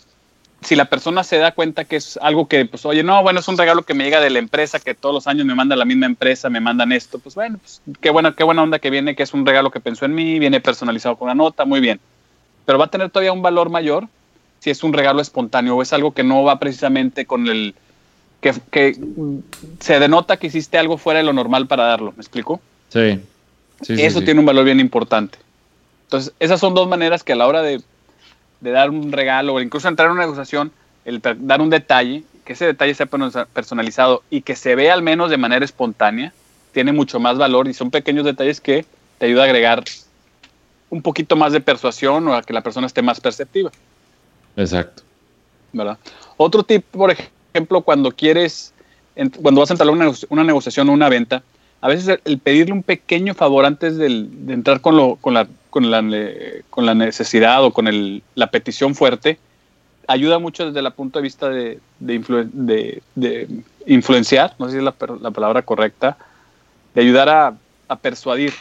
si 0.62 0.76
la 0.76 0.86
persona 0.86 1.24
se 1.24 1.38
da 1.38 1.52
cuenta 1.52 1.84
que 1.84 1.96
es 1.96 2.18
algo 2.20 2.46
que, 2.46 2.66
pues, 2.66 2.84
oye, 2.84 3.02
no, 3.02 3.22
bueno, 3.22 3.40
es 3.40 3.48
un 3.48 3.56
regalo 3.56 3.82
que 3.82 3.94
me 3.94 4.04
llega 4.04 4.20
de 4.20 4.30
la 4.30 4.38
empresa, 4.38 4.78
que 4.78 4.94
todos 4.94 5.14
los 5.14 5.26
años 5.26 5.46
me 5.46 5.54
manda 5.54 5.74
la 5.74 5.84
misma 5.84 6.06
empresa, 6.06 6.50
me 6.50 6.60
mandan 6.60 6.92
esto, 6.92 7.18
pues 7.18 7.34
bueno, 7.34 7.58
pues, 7.58 7.80
qué, 8.00 8.10
buena, 8.10 8.34
qué 8.34 8.44
buena 8.44 8.62
onda 8.62 8.78
que 8.78 8.90
viene, 8.90 9.16
que 9.16 9.22
es 9.22 9.32
un 9.32 9.46
regalo 9.46 9.70
que 9.70 9.80
pensó 9.80 10.04
en 10.04 10.14
mí, 10.14 10.38
viene 10.38 10.60
personalizado 10.60 11.16
con 11.16 11.26
una 11.26 11.34
nota, 11.34 11.64
muy 11.64 11.80
bien. 11.80 11.98
Pero 12.66 12.78
va 12.78 12.84
a 12.86 12.90
tener 12.90 13.10
todavía 13.10 13.32
un 13.32 13.42
valor 13.42 13.70
mayor 13.70 14.06
si 14.58 14.70
es 14.70 14.84
un 14.84 14.92
regalo 14.92 15.22
espontáneo 15.22 15.76
o 15.76 15.82
es 15.82 15.92
algo 15.94 16.12
que 16.12 16.22
no 16.22 16.44
va 16.44 16.58
precisamente 16.58 17.24
con 17.24 17.48
el... 17.48 17.74
que, 18.42 18.52
que 18.70 18.96
se 19.80 19.98
denota 19.98 20.36
que 20.36 20.48
hiciste 20.48 20.76
algo 20.76 20.98
fuera 20.98 21.20
de 21.20 21.24
lo 21.24 21.32
normal 21.32 21.66
para 21.66 21.84
darlo, 21.84 22.12
¿me 22.16 22.20
explico? 22.20 22.60
Sí. 22.90 23.18
Sí, 23.80 23.94
Eso 23.98 24.18
sí. 24.18 24.26
tiene 24.26 24.40
un 24.40 24.46
valor 24.46 24.66
bien 24.66 24.78
importante. 24.78 25.38
Entonces, 26.04 26.34
esas 26.38 26.60
son 26.60 26.74
dos 26.74 26.86
maneras 26.86 27.24
que 27.24 27.32
a 27.32 27.36
la 27.36 27.46
hora 27.46 27.62
de, 27.62 27.80
de 28.60 28.70
dar 28.70 28.90
un 28.90 29.12
regalo 29.12 29.54
o 29.54 29.60
incluso 29.60 29.88
entrar 29.88 30.06
en 30.06 30.12
una 30.12 30.22
negociación, 30.22 30.72
el 31.04 31.20
dar 31.20 31.60
un 31.60 31.70
detalle, 31.70 32.24
que 32.44 32.52
ese 32.52 32.66
detalle 32.66 32.94
sea 32.94 33.06
perso- 33.06 33.46
personalizado 33.46 34.22
y 34.30 34.42
que 34.42 34.56
se 34.56 34.74
vea 34.74 34.94
al 34.94 35.02
menos 35.02 35.30
de 35.30 35.36
manera 35.36 35.64
espontánea, 35.64 36.32
tiene 36.72 36.92
mucho 36.92 37.18
más 37.20 37.38
valor 37.38 37.68
y 37.68 37.74
son 37.74 37.90
pequeños 37.90 38.24
detalles 38.24 38.60
que 38.60 38.84
te 39.18 39.26
ayuda 39.26 39.42
a 39.42 39.44
agregar 39.46 39.84
un 40.88 41.02
poquito 41.02 41.36
más 41.36 41.52
de 41.52 41.60
persuasión 41.60 42.26
o 42.28 42.34
a 42.34 42.42
que 42.42 42.52
la 42.52 42.60
persona 42.62 42.86
esté 42.86 43.02
más 43.02 43.20
perceptiva. 43.20 43.70
Exacto. 44.56 45.02
¿verdad? 45.72 45.98
Otro 46.36 46.62
tip, 46.62 46.84
por 46.90 47.14
ejemplo, 47.52 47.82
cuando 47.82 48.10
quieres, 48.10 48.72
cuando 49.40 49.60
vas 49.60 49.70
a 49.70 49.74
entablar 49.74 49.94
una, 49.94 50.12
una 50.28 50.44
negociación 50.44 50.88
o 50.88 50.92
una 50.92 51.08
venta, 51.08 51.42
a 51.80 51.88
veces 51.88 52.20
el, 52.24 52.38
pedirle 52.38 52.72
un 52.72 52.82
pequeño 52.82 53.34
favor 53.34 53.64
antes 53.64 53.96
del- 53.96 54.46
de 54.46 54.54
entrar 54.54 54.80
con, 54.80 54.96
lo, 54.96 55.16
con, 55.16 55.34
la, 55.34 55.46
con, 55.70 55.90
la, 55.90 56.00
eh, 56.12 56.62
con 56.70 56.86
la 56.86 56.94
necesidad 56.94 57.64
o 57.64 57.72
con 57.72 57.88
el- 57.88 58.22
la 58.34 58.50
petición 58.50 58.94
fuerte, 58.94 59.38
ayuda 60.06 60.38
mucho 60.38 60.66
desde 60.66 60.80
el 60.80 60.92
punto 60.92 61.18
de 61.18 61.22
vista 61.22 61.48
de, 61.48 61.78
de, 62.00 63.48
influenciar, 63.86 64.54
no 64.58 64.66
sé 64.66 64.72
si 64.72 64.78
es 64.78 64.84
la, 64.84 64.94
la 65.20 65.30
palabra 65.30 65.62
correcta, 65.62 66.16
de 66.94 67.00
ayudar 67.00 67.28
a, 67.28 67.54
a, 67.88 67.96
persuadir. 67.96 68.52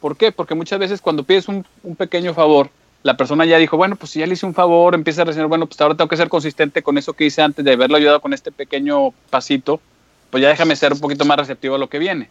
¿Por 0.00 0.16
qué? 0.16 0.32
Porque 0.32 0.54
muchas 0.54 0.78
veces 0.78 1.00
cuando 1.00 1.24
pides 1.24 1.48
un, 1.48 1.64
un, 1.82 1.96
pequeño 1.96 2.34
favor, 2.34 2.70
la 3.02 3.16
persona 3.16 3.44
ya 3.44 3.58
dijo, 3.58 3.76
bueno, 3.76 3.96
pues 3.96 4.12
si 4.12 4.20
ya 4.20 4.26
le 4.26 4.34
hice 4.34 4.46
un 4.46 4.54
favor, 4.54 4.94
empieza 4.94 5.22
a 5.22 5.24
decir, 5.24 5.44
bueno, 5.46 5.66
pues 5.66 5.80
ahora 5.80 5.94
tengo 5.94 6.08
que 6.08 6.16
ser 6.16 6.28
consistente 6.28 6.82
con 6.82 6.98
eso 6.98 7.14
que 7.14 7.24
hice 7.24 7.42
antes 7.42 7.64
de 7.64 7.72
haberlo 7.72 7.96
ayudado 7.96 8.20
con 8.20 8.32
este 8.32 8.52
pequeño 8.52 9.10
pasito, 9.30 9.80
pues 10.30 10.42
ya 10.42 10.48
déjame 10.48 10.76
ser 10.76 10.92
un 10.92 11.00
poquito 11.00 11.24
más 11.24 11.38
receptivo 11.38 11.74
a 11.74 11.78
lo 11.78 11.88
que 11.88 11.98
viene. 11.98 12.28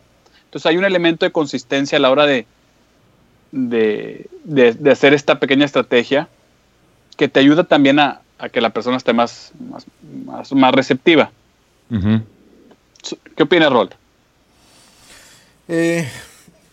Entonces 0.51 0.65
hay 0.65 0.77
un 0.77 0.84
elemento 0.84 1.25
de 1.25 1.31
consistencia 1.31 1.98
a 1.98 2.01
la 2.01 2.12
hora 2.12 2.25
de, 2.25 2.46
de, 3.53 4.27
de 4.43 4.91
hacer 4.91 5.13
esta 5.13 5.39
pequeña 5.39 5.63
estrategia 5.63 6.27
que 7.15 7.29
te 7.29 7.39
ayuda 7.39 7.63
también 7.63 8.00
a, 8.00 8.22
a 8.41 8.50
que 8.50 8.60
la 8.60 8.72
persona 8.72 8.98
esté 8.98 9.13
más, 9.13 9.51
más, 10.25 10.51
más, 10.51 10.74
receptiva. 10.74 11.31
¿Qué 13.36 13.43
opina 13.43 13.70
Rol? 13.70 13.91
Eh, 15.67 16.10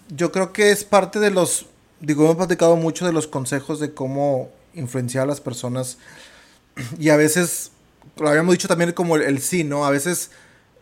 yo 0.08 0.32
creo 0.32 0.52
que 0.54 0.70
es 0.70 0.85
parte 0.85 1.20
de 1.20 1.30
los, 1.30 1.66
digo, 2.00 2.25
hemos 2.25 2.37
platicado 2.37 2.75
mucho 2.76 3.04
de 3.04 3.12
los 3.12 3.26
consejos 3.26 3.80
de 3.80 3.92
cómo 3.92 4.50
influenciar 4.75 5.25
a 5.25 5.26
las 5.26 5.42
personas 5.42 5.99
y 6.99 7.11
a 7.11 7.16
veces, 7.16 7.70
lo 8.16 8.30
habíamos 8.30 8.54
dicho 8.54 8.66
también 8.66 8.92
como 8.92 9.16
el, 9.16 9.38
sí, 9.40 9.62
¿no? 9.62 9.85
A 9.85 9.90
veces 9.90 10.30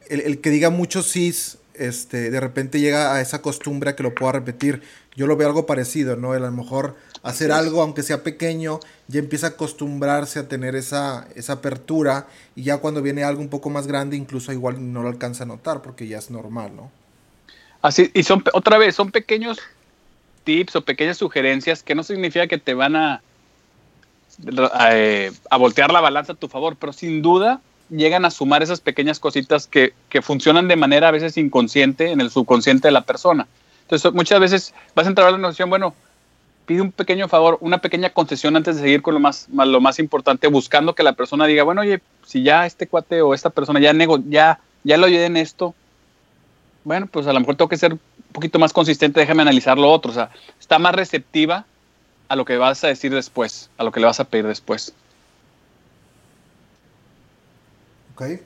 el, 0.08 0.20
el, 0.20 0.40
que 0.40 0.50
diga 0.50 0.70
muchos 0.70 1.08
sís, 1.08 1.58
este, 1.78 2.30
de 2.30 2.40
repente 2.40 2.80
llega 2.80 3.14
a 3.14 3.20
esa 3.20 3.42
costumbre 3.42 3.90
a 3.90 3.96
que 3.96 4.02
lo 4.02 4.14
pueda 4.14 4.32
repetir. 4.32 4.82
Yo 5.14 5.26
lo 5.26 5.36
veo 5.36 5.48
algo 5.48 5.66
parecido, 5.66 6.16
¿no? 6.16 6.32
a 6.32 6.38
lo 6.38 6.52
mejor 6.52 6.96
hacer 7.22 7.50
algo, 7.50 7.82
aunque 7.82 8.02
sea 8.02 8.22
pequeño, 8.22 8.80
ya 9.08 9.18
empieza 9.18 9.46
a 9.46 9.50
acostumbrarse 9.50 10.38
a 10.38 10.48
tener 10.48 10.76
esa, 10.76 11.26
esa 11.34 11.54
apertura 11.54 12.28
y 12.54 12.64
ya 12.64 12.78
cuando 12.78 13.02
viene 13.02 13.24
algo 13.24 13.40
un 13.40 13.48
poco 13.48 13.70
más 13.70 13.86
grande, 13.86 14.16
incluso 14.16 14.52
igual 14.52 14.92
no 14.92 15.02
lo 15.02 15.08
alcanza 15.08 15.44
a 15.44 15.46
notar 15.46 15.82
porque 15.82 16.06
ya 16.06 16.18
es 16.18 16.30
normal, 16.30 16.76
¿no? 16.76 16.90
Así, 17.82 18.10
y 18.14 18.22
son, 18.22 18.44
otra 18.52 18.78
vez, 18.78 18.94
son 18.94 19.10
pequeños 19.10 19.58
tips 20.44 20.76
o 20.76 20.84
pequeñas 20.84 21.18
sugerencias 21.18 21.82
que 21.82 21.94
no 21.94 22.02
significa 22.02 22.46
que 22.46 22.58
te 22.58 22.74
van 22.74 22.96
a, 22.96 23.22
a, 24.72 24.96
eh, 24.96 25.32
voltear 25.58 25.92
la 25.92 26.00
balanza 26.00 26.32
a 26.32 26.36
tu 26.36 26.48
favor, 26.48 26.76
pero 26.76 26.92
sin 26.92 27.22
duda 27.22 27.60
llegan 27.90 28.24
a 28.24 28.30
sumar 28.30 28.62
esas 28.62 28.80
pequeñas 28.80 29.20
cositas 29.20 29.66
que, 29.66 29.94
que 30.08 30.22
funcionan 30.22 30.68
de 30.68 30.76
manera 30.76 31.08
a 31.08 31.12
veces 31.12 31.36
inconsciente 31.36 32.10
en 32.10 32.20
el 32.20 32.30
subconsciente 32.30 32.88
de 32.88 32.92
la 32.92 33.02
persona. 33.02 33.46
Entonces, 33.82 34.12
muchas 34.12 34.40
veces 34.40 34.74
vas 34.94 35.06
a 35.06 35.10
entrar 35.10 35.28
a 35.28 35.30
la 35.30 35.38
negociación, 35.38 35.70
bueno, 35.70 35.94
pide 36.66 36.82
un 36.82 36.90
pequeño 36.90 37.28
favor, 37.28 37.58
una 37.60 37.78
pequeña 37.78 38.10
concesión 38.10 38.56
antes 38.56 38.76
de 38.76 38.82
seguir 38.82 39.02
con 39.02 39.14
lo 39.14 39.20
más, 39.20 39.48
lo 39.48 39.80
más 39.80 39.98
importante, 39.98 40.48
buscando 40.48 40.94
que 40.94 41.04
la 41.04 41.12
persona 41.12 41.46
diga, 41.46 41.62
bueno, 41.62 41.82
oye, 41.82 42.00
si 42.24 42.42
ya 42.42 42.66
este 42.66 42.88
cuate 42.88 43.22
o 43.22 43.32
esta 43.32 43.50
persona 43.50 43.78
ya 43.78 43.92
nego, 43.92 44.18
ya, 44.28 44.58
ya 44.82 44.96
lo 44.96 45.06
ayudé 45.06 45.26
en 45.26 45.36
esto, 45.36 45.74
bueno, 46.82 47.06
pues 47.06 47.26
a 47.26 47.32
lo 47.32 47.40
mejor 47.40 47.56
tengo 47.56 47.68
que 47.68 47.76
ser 47.76 47.94
un 47.94 48.00
poquito 48.32 48.58
más 48.58 48.72
consistente, 48.72 49.20
déjame 49.20 49.42
analizar 49.42 49.78
lo 49.78 49.90
otro. 49.90 50.10
O 50.10 50.14
sea, 50.14 50.30
está 50.60 50.78
más 50.78 50.94
receptiva 50.94 51.64
a 52.28 52.36
lo 52.36 52.44
que 52.44 52.56
vas 52.56 52.82
a 52.84 52.88
decir 52.88 53.14
después, 53.14 53.70
a 53.78 53.84
lo 53.84 53.92
que 53.92 54.00
le 54.00 54.06
vas 54.06 54.20
a 54.20 54.24
pedir 54.24 54.46
después. 54.46 54.92
Ok. 58.16 58.40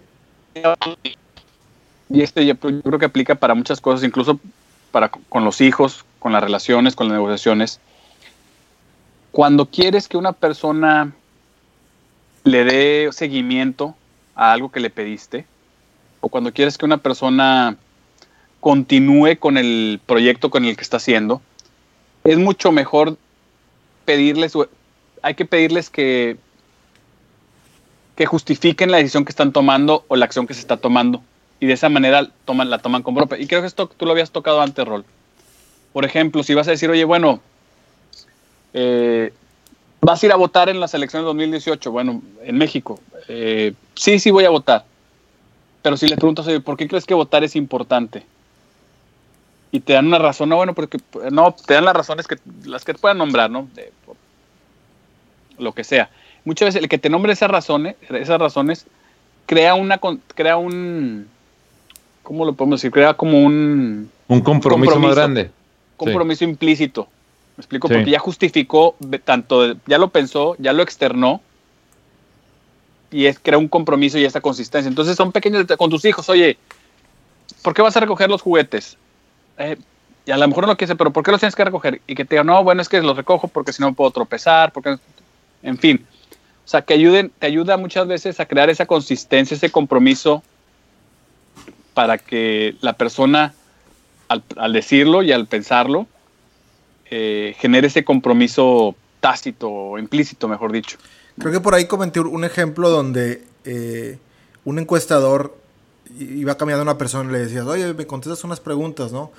Y 2.10 2.22
este 2.22 2.44
yo 2.44 2.58
creo 2.58 2.98
que 2.98 3.06
aplica 3.06 3.34
para 3.36 3.54
muchas 3.54 3.80
cosas, 3.80 4.04
incluso 4.04 4.38
para 4.90 5.08
con 5.08 5.44
los 5.44 5.60
hijos, 5.60 6.04
con 6.18 6.32
las 6.32 6.42
relaciones, 6.42 6.94
con 6.94 7.08
las 7.08 7.14
negociaciones 7.14 7.80
cuando 9.30 9.66
quieres 9.66 10.08
que 10.08 10.16
una 10.16 10.32
persona 10.32 11.12
le 12.44 12.64
dé 12.64 13.08
seguimiento 13.12 13.94
a 14.34 14.52
algo 14.52 14.70
que 14.70 14.80
le 14.80 14.90
pediste, 14.90 15.46
o 16.20 16.28
cuando 16.28 16.52
quieres 16.52 16.76
que 16.76 16.84
una 16.84 16.98
persona 16.98 17.76
continúe 18.60 19.38
con 19.38 19.56
el 19.56 20.00
proyecto 20.04 20.50
con 20.50 20.64
el 20.64 20.76
que 20.76 20.82
está 20.82 20.96
haciendo, 20.96 21.40
es 22.24 22.38
mucho 22.38 22.72
mejor 22.72 23.16
pedirles, 24.04 24.54
hay 25.22 25.34
que 25.34 25.44
pedirles 25.44 25.90
que, 25.90 26.36
que 28.20 28.26
justifiquen 28.26 28.90
la 28.90 28.98
decisión 28.98 29.24
que 29.24 29.30
están 29.30 29.50
tomando 29.50 30.04
o 30.08 30.14
la 30.14 30.26
acción 30.26 30.46
que 30.46 30.52
se 30.52 30.60
está 30.60 30.76
tomando. 30.76 31.22
Y 31.58 31.64
de 31.64 31.72
esa 31.72 31.88
manera 31.88 32.28
toman, 32.44 32.68
la 32.68 32.76
toman 32.76 33.02
como 33.02 33.16
propia. 33.16 33.38
Y 33.38 33.46
creo 33.46 33.62
que 33.62 33.66
esto 33.66 33.86
tú 33.86 34.04
lo 34.04 34.12
habías 34.12 34.30
tocado 34.30 34.60
antes, 34.60 34.86
Rol. 34.86 35.06
Por 35.94 36.04
ejemplo, 36.04 36.42
si 36.42 36.52
vas 36.52 36.68
a 36.68 36.72
decir, 36.72 36.90
oye, 36.90 37.04
bueno, 37.04 37.40
eh, 38.74 39.32
¿Vas 40.02 40.22
a 40.22 40.26
ir 40.26 40.32
a 40.32 40.36
votar 40.36 40.68
en 40.68 40.80
las 40.80 40.92
elecciones 40.92 41.24
2018? 41.24 41.90
Bueno, 41.90 42.20
en 42.42 42.58
México. 42.58 43.00
Eh, 43.26 43.72
sí, 43.94 44.18
sí 44.18 44.30
voy 44.30 44.44
a 44.44 44.50
votar. 44.50 44.84
Pero 45.80 45.96
si 45.96 46.06
le 46.06 46.16
preguntas, 46.16 46.46
¿por 46.62 46.76
qué 46.76 46.86
crees 46.86 47.06
que 47.06 47.14
votar 47.14 47.42
es 47.42 47.56
importante? 47.56 48.26
Y 49.72 49.80
te 49.80 49.94
dan 49.94 50.08
una 50.08 50.18
razón, 50.18 50.50
no, 50.50 50.56
bueno, 50.56 50.74
porque 50.74 50.98
no, 51.32 51.54
te 51.54 51.72
dan 51.72 51.86
las 51.86 51.96
razones 51.96 52.26
que 52.26 52.36
las 52.66 52.84
que 52.84 52.92
te 52.92 52.98
puedan 52.98 53.16
nombrar, 53.16 53.50
¿no? 53.50 53.66
lo 55.56 55.72
que 55.72 55.84
sea. 55.84 56.10
Muchas 56.44 56.68
veces 56.68 56.82
el 56.82 56.88
que 56.88 56.99
te 56.99 57.11
nombre 57.11 57.32
esas 57.32 57.50
razones, 57.50 57.97
esas 58.09 58.38
razones, 58.38 58.87
crea 59.47 59.75
una 59.75 60.00
crea 60.35 60.56
un 60.56 61.28
¿cómo 62.23 62.44
lo 62.44 62.52
podemos 62.54 62.80
decir? 62.80 62.90
Crea 62.90 63.14
como 63.14 63.38
un 63.38 64.11
un 64.28 64.40
compromiso, 64.40 64.99
más 65.00 65.14
grande. 65.14 65.50
Compromiso 65.97 66.44
implícito. 66.44 67.09
¿Me 67.56 67.62
explico? 67.62 67.88
Porque 67.88 68.11
ya 68.11 68.18
justificó, 68.18 68.97
tanto, 69.25 69.75
ya 69.87 69.99
lo 69.99 70.09
pensó, 70.09 70.56
ya 70.59 70.73
lo 70.73 70.82
externó 70.82 71.42
y 73.11 73.26
es, 73.26 73.38
crea 73.38 73.59
un 73.59 73.68
compromiso 73.68 74.18
y 74.18 74.25
esta 74.25 74.40
consistencia. 74.40 74.88
Entonces 74.88 75.16
son 75.16 75.32
pequeños 75.32 75.66
con 75.76 75.90
tus 75.90 76.04
hijos, 76.04 76.28
oye, 76.28 76.56
¿por 77.62 77.75
qué 77.75 77.82
vas 77.82 77.97
a 77.97 78.00
recoger 78.00 78.30
los 78.30 78.42
juguetes? 78.42 78.97
Eh, 79.59 79.76
y 80.26 80.30
a 80.30 80.37
lo 80.37 80.47
mejor 80.47 80.64
no 80.64 80.68
lo 80.68 80.76
quieres, 80.76 80.97
pero 80.97 81.11
¿por 81.11 81.25
qué 81.25 81.32
los 81.32 81.40
tienes 81.40 81.56
que 81.56 81.64
recoger? 81.64 82.00
Y 82.06 82.14
que 82.14 82.25
te 82.25 82.37
digan, 82.37 82.47
no, 82.47 82.62
bueno, 82.62 82.82
es 82.82 82.88
que 82.88 83.00
los 83.00 83.16
recojo 83.16 83.49
porque 83.49 83.73
si 83.73 83.82
no 83.82 83.92
puedo 83.92 84.11
tropezar, 84.11 84.73
porque, 84.73 84.97
en 85.62 85.78
fin. 85.78 86.06
Sea, 86.70 86.82
que 86.82 86.94
ayuden, 86.94 87.32
te 87.36 87.48
ayuda 87.48 87.76
muchas 87.76 88.06
veces 88.06 88.38
a 88.38 88.46
crear 88.46 88.70
esa 88.70 88.86
consistencia, 88.86 89.56
ese 89.56 89.72
compromiso 89.72 90.44
para 91.94 92.16
que 92.16 92.76
la 92.80 92.92
persona, 92.92 93.54
al, 94.28 94.72
decirlo 94.72 95.24
y 95.24 95.32
al 95.32 95.48
pensarlo, 95.48 96.06
eh, 97.10 97.56
genere 97.58 97.88
ese 97.88 98.04
compromiso 98.04 98.94
tácito 99.18 99.68
o 99.68 99.98
implícito, 99.98 100.46
mejor 100.46 100.70
dicho. 100.70 100.96
Creo 101.40 101.50
que 101.50 101.58
por 101.58 101.74
ahí 101.74 101.86
comenté 101.86 102.20
un 102.20 102.44
ejemplo 102.44 102.88
donde 102.88 103.42
eh, 103.64 104.20
un 104.64 104.78
encuestador 104.78 105.58
iba 106.20 106.56
cambiando 106.56 106.82
a 106.82 106.84
una 106.84 106.98
persona 106.98 107.28
y 107.30 107.32
le 107.32 107.40
decía, 107.40 107.64
oye, 107.64 107.94
me 107.94 108.06
contestas 108.06 108.44
unas 108.44 108.60
preguntas, 108.60 109.10
¿no? 109.10 109.32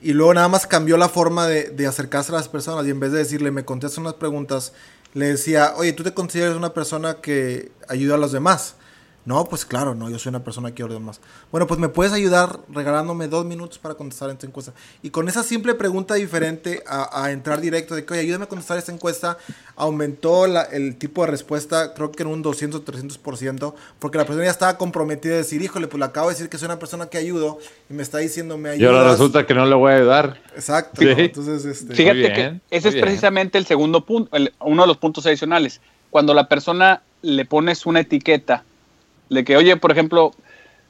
Y 0.00 0.14
luego 0.14 0.34
nada 0.34 0.48
más 0.48 0.66
cambió 0.66 0.96
la 0.96 1.08
forma 1.08 1.46
de, 1.46 1.70
de, 1.70 1.86
acercarse 1.86 2.32
a 2.32 2.34
las 2.34 2.48
personas 2.48 2.84
y 2.88 2.90
en 2.90 2.98
vez 2.98 3.12
de 3.12 3.18
decirle, 3.18 3.52
me 3.52 3.64
contestas 3.64 3.98
unas 3.98 4.14
preguntas, 4.14 4.72
le 5.14 5.26
decía, 5.26 5.74
oye, 5.76 5.92
¿tú 5.92 6.02
te 6.02 6.14
consideras 6.14 6.56
una 6.56 6.72
persona 6.72 7.20
que 7.20 7.70
ayuda 7.88 8.14
a 8.14 8.18
los 8.18 8.32
demás? 8.32 8.76
No, 9.24 9.44
pues 9.44 9.64
claro, 9.64 9.94
no, 9.94 10.10
yo 10.10 10.18
soy 10.18 10.30
una 10.30 10.42
persona 10.42 10.74
que 10.74 10.82
orden 10.82 11.02
más. 11.02 11.20
Bueno, 11.52 11.68
pues 11.68 11.78
me 11.78 11.88
puedes 11.88 12.12
ayudar 12.12 12.58
regalándome 12.68 13.28
dos 13.28 13.44
minutos 13.44 13.78
para 13.78 13.94
contestar 13.94 14.30
esta 14.30 14.46
encuesta. 14.46 14.72
Y 15.00 15.10
con 15.10 15.28
esa 15.28 15.44
simple 15.44 15.74
pregunta 15.74 16.14
diferente 16.14 16.82
a, 16.86 17.30
entrar 17.30 17.60
directo 17.60 17.94
de 17.94 18.04
que, 18.04 18.14
oye, 18.14 18.22
ayúdame 18.22 18.44
a 18.44 18.48
contestar 18.48 18.78
esta 18.78 18.90
encuesta, 18.90 19.38
aumentó 19.76 20.46
el 20.46 20.96
tipo 20.96 21.24
de 21.24 21.30
respuesta, 21.30 21.94
creo 21.94 22.10
que 22.10 22.24
en 22.24 22.30
un 22.30 22.42
200, 22.42 22.84
300%, 22.84 23.74
porque 24.00 24.18
la 24.18 24.24
persona 24.24 24.44
ya 24.44 24.50
estaba 24.50 24.76
comprometida 24.76 25.34
a 25.34 25.38
decir, 25.38 25.62
híjole, 25.62 25.86
pues 25.86 26.00
le 26.00 26.06
acabo 26.06 26.28
de 26.28 26.34
decir 26.34 26.48
que 26.48 26.58
soy 26.58 26.66
una 26.66 26.80
persona 26.80 27.06
que 27.06 27.18
ayudo 27.18 27.58
y 27.88 27.94
me 27.94 28.02
está 28.02 28.18
diciendo, 28.18 28.58
me 28.58 28.70
ayudas. 28.70 28.92
Y 28.92 28.96
ahora 28.96 29.10
resulta 29.10 29.46
que 29.46 29.54
no 29.54 29.66
le 29.66 29.74
voy 29.76 29.92
a 29.92 29.96
ayudar. 29.96 30.40
Exacto. 30.54 31.00
Entonces, 31.00 31.64
este... 31.64 31.94
Fíjate 31.94 32.32
que 32.32 32.60
ese 32.70 32.88
es 32.88 32.96
precisamente 32.96 33.56
el 33.56 33.66
segundo 33.66 34.04
punto, 34.04 34.36
uno 34.60 34.82
de 34.82 34.88
los 34.88 34.96
puntos 34.96 35.26
adicionales. 35.26 35.80
Cuando 36.10 36.34
la 36.34 36.48
persona 36.48 37.02
le 37.22 37.44
pones 37.44 37.86
una 37.86 38.00
etiqueta, 38.00 38.64
de 39.32 39.44
que, 39.44 39.56
oye, 39.56 39.76
por 39.76 39.90
ejemplo, 39.90 40.32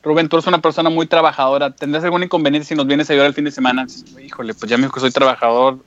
Rubén, 0.02 0.28
tú 0.28 0.37
eres 0.37 0.46
una 0.46 0.61
persona 0.61 0.90
muy 0.90 1.06
trabajadora, 1.06 1.70
¿tendrás 1.70 2.04
algún 2.04 2.25
inconveniente 2.25 2.66
si 2.66 2.75
nos 2.75 2.87
vienes 2.87 3.08
a 3.08 3.12
ayudar 3.12 3.28
el 3.28 3.34
fin 3.34 3.44
de 3.44 3.52
semana? 3.52 3.87
Híjole, 4.22 4.54
pues 4.54 4.68
ya 4.68 4.76
me 4.76 4.84
dijo 4.84 4.94
que 4.94 5.00
soy 5.00 5.12
trabajador, 5.12 5.78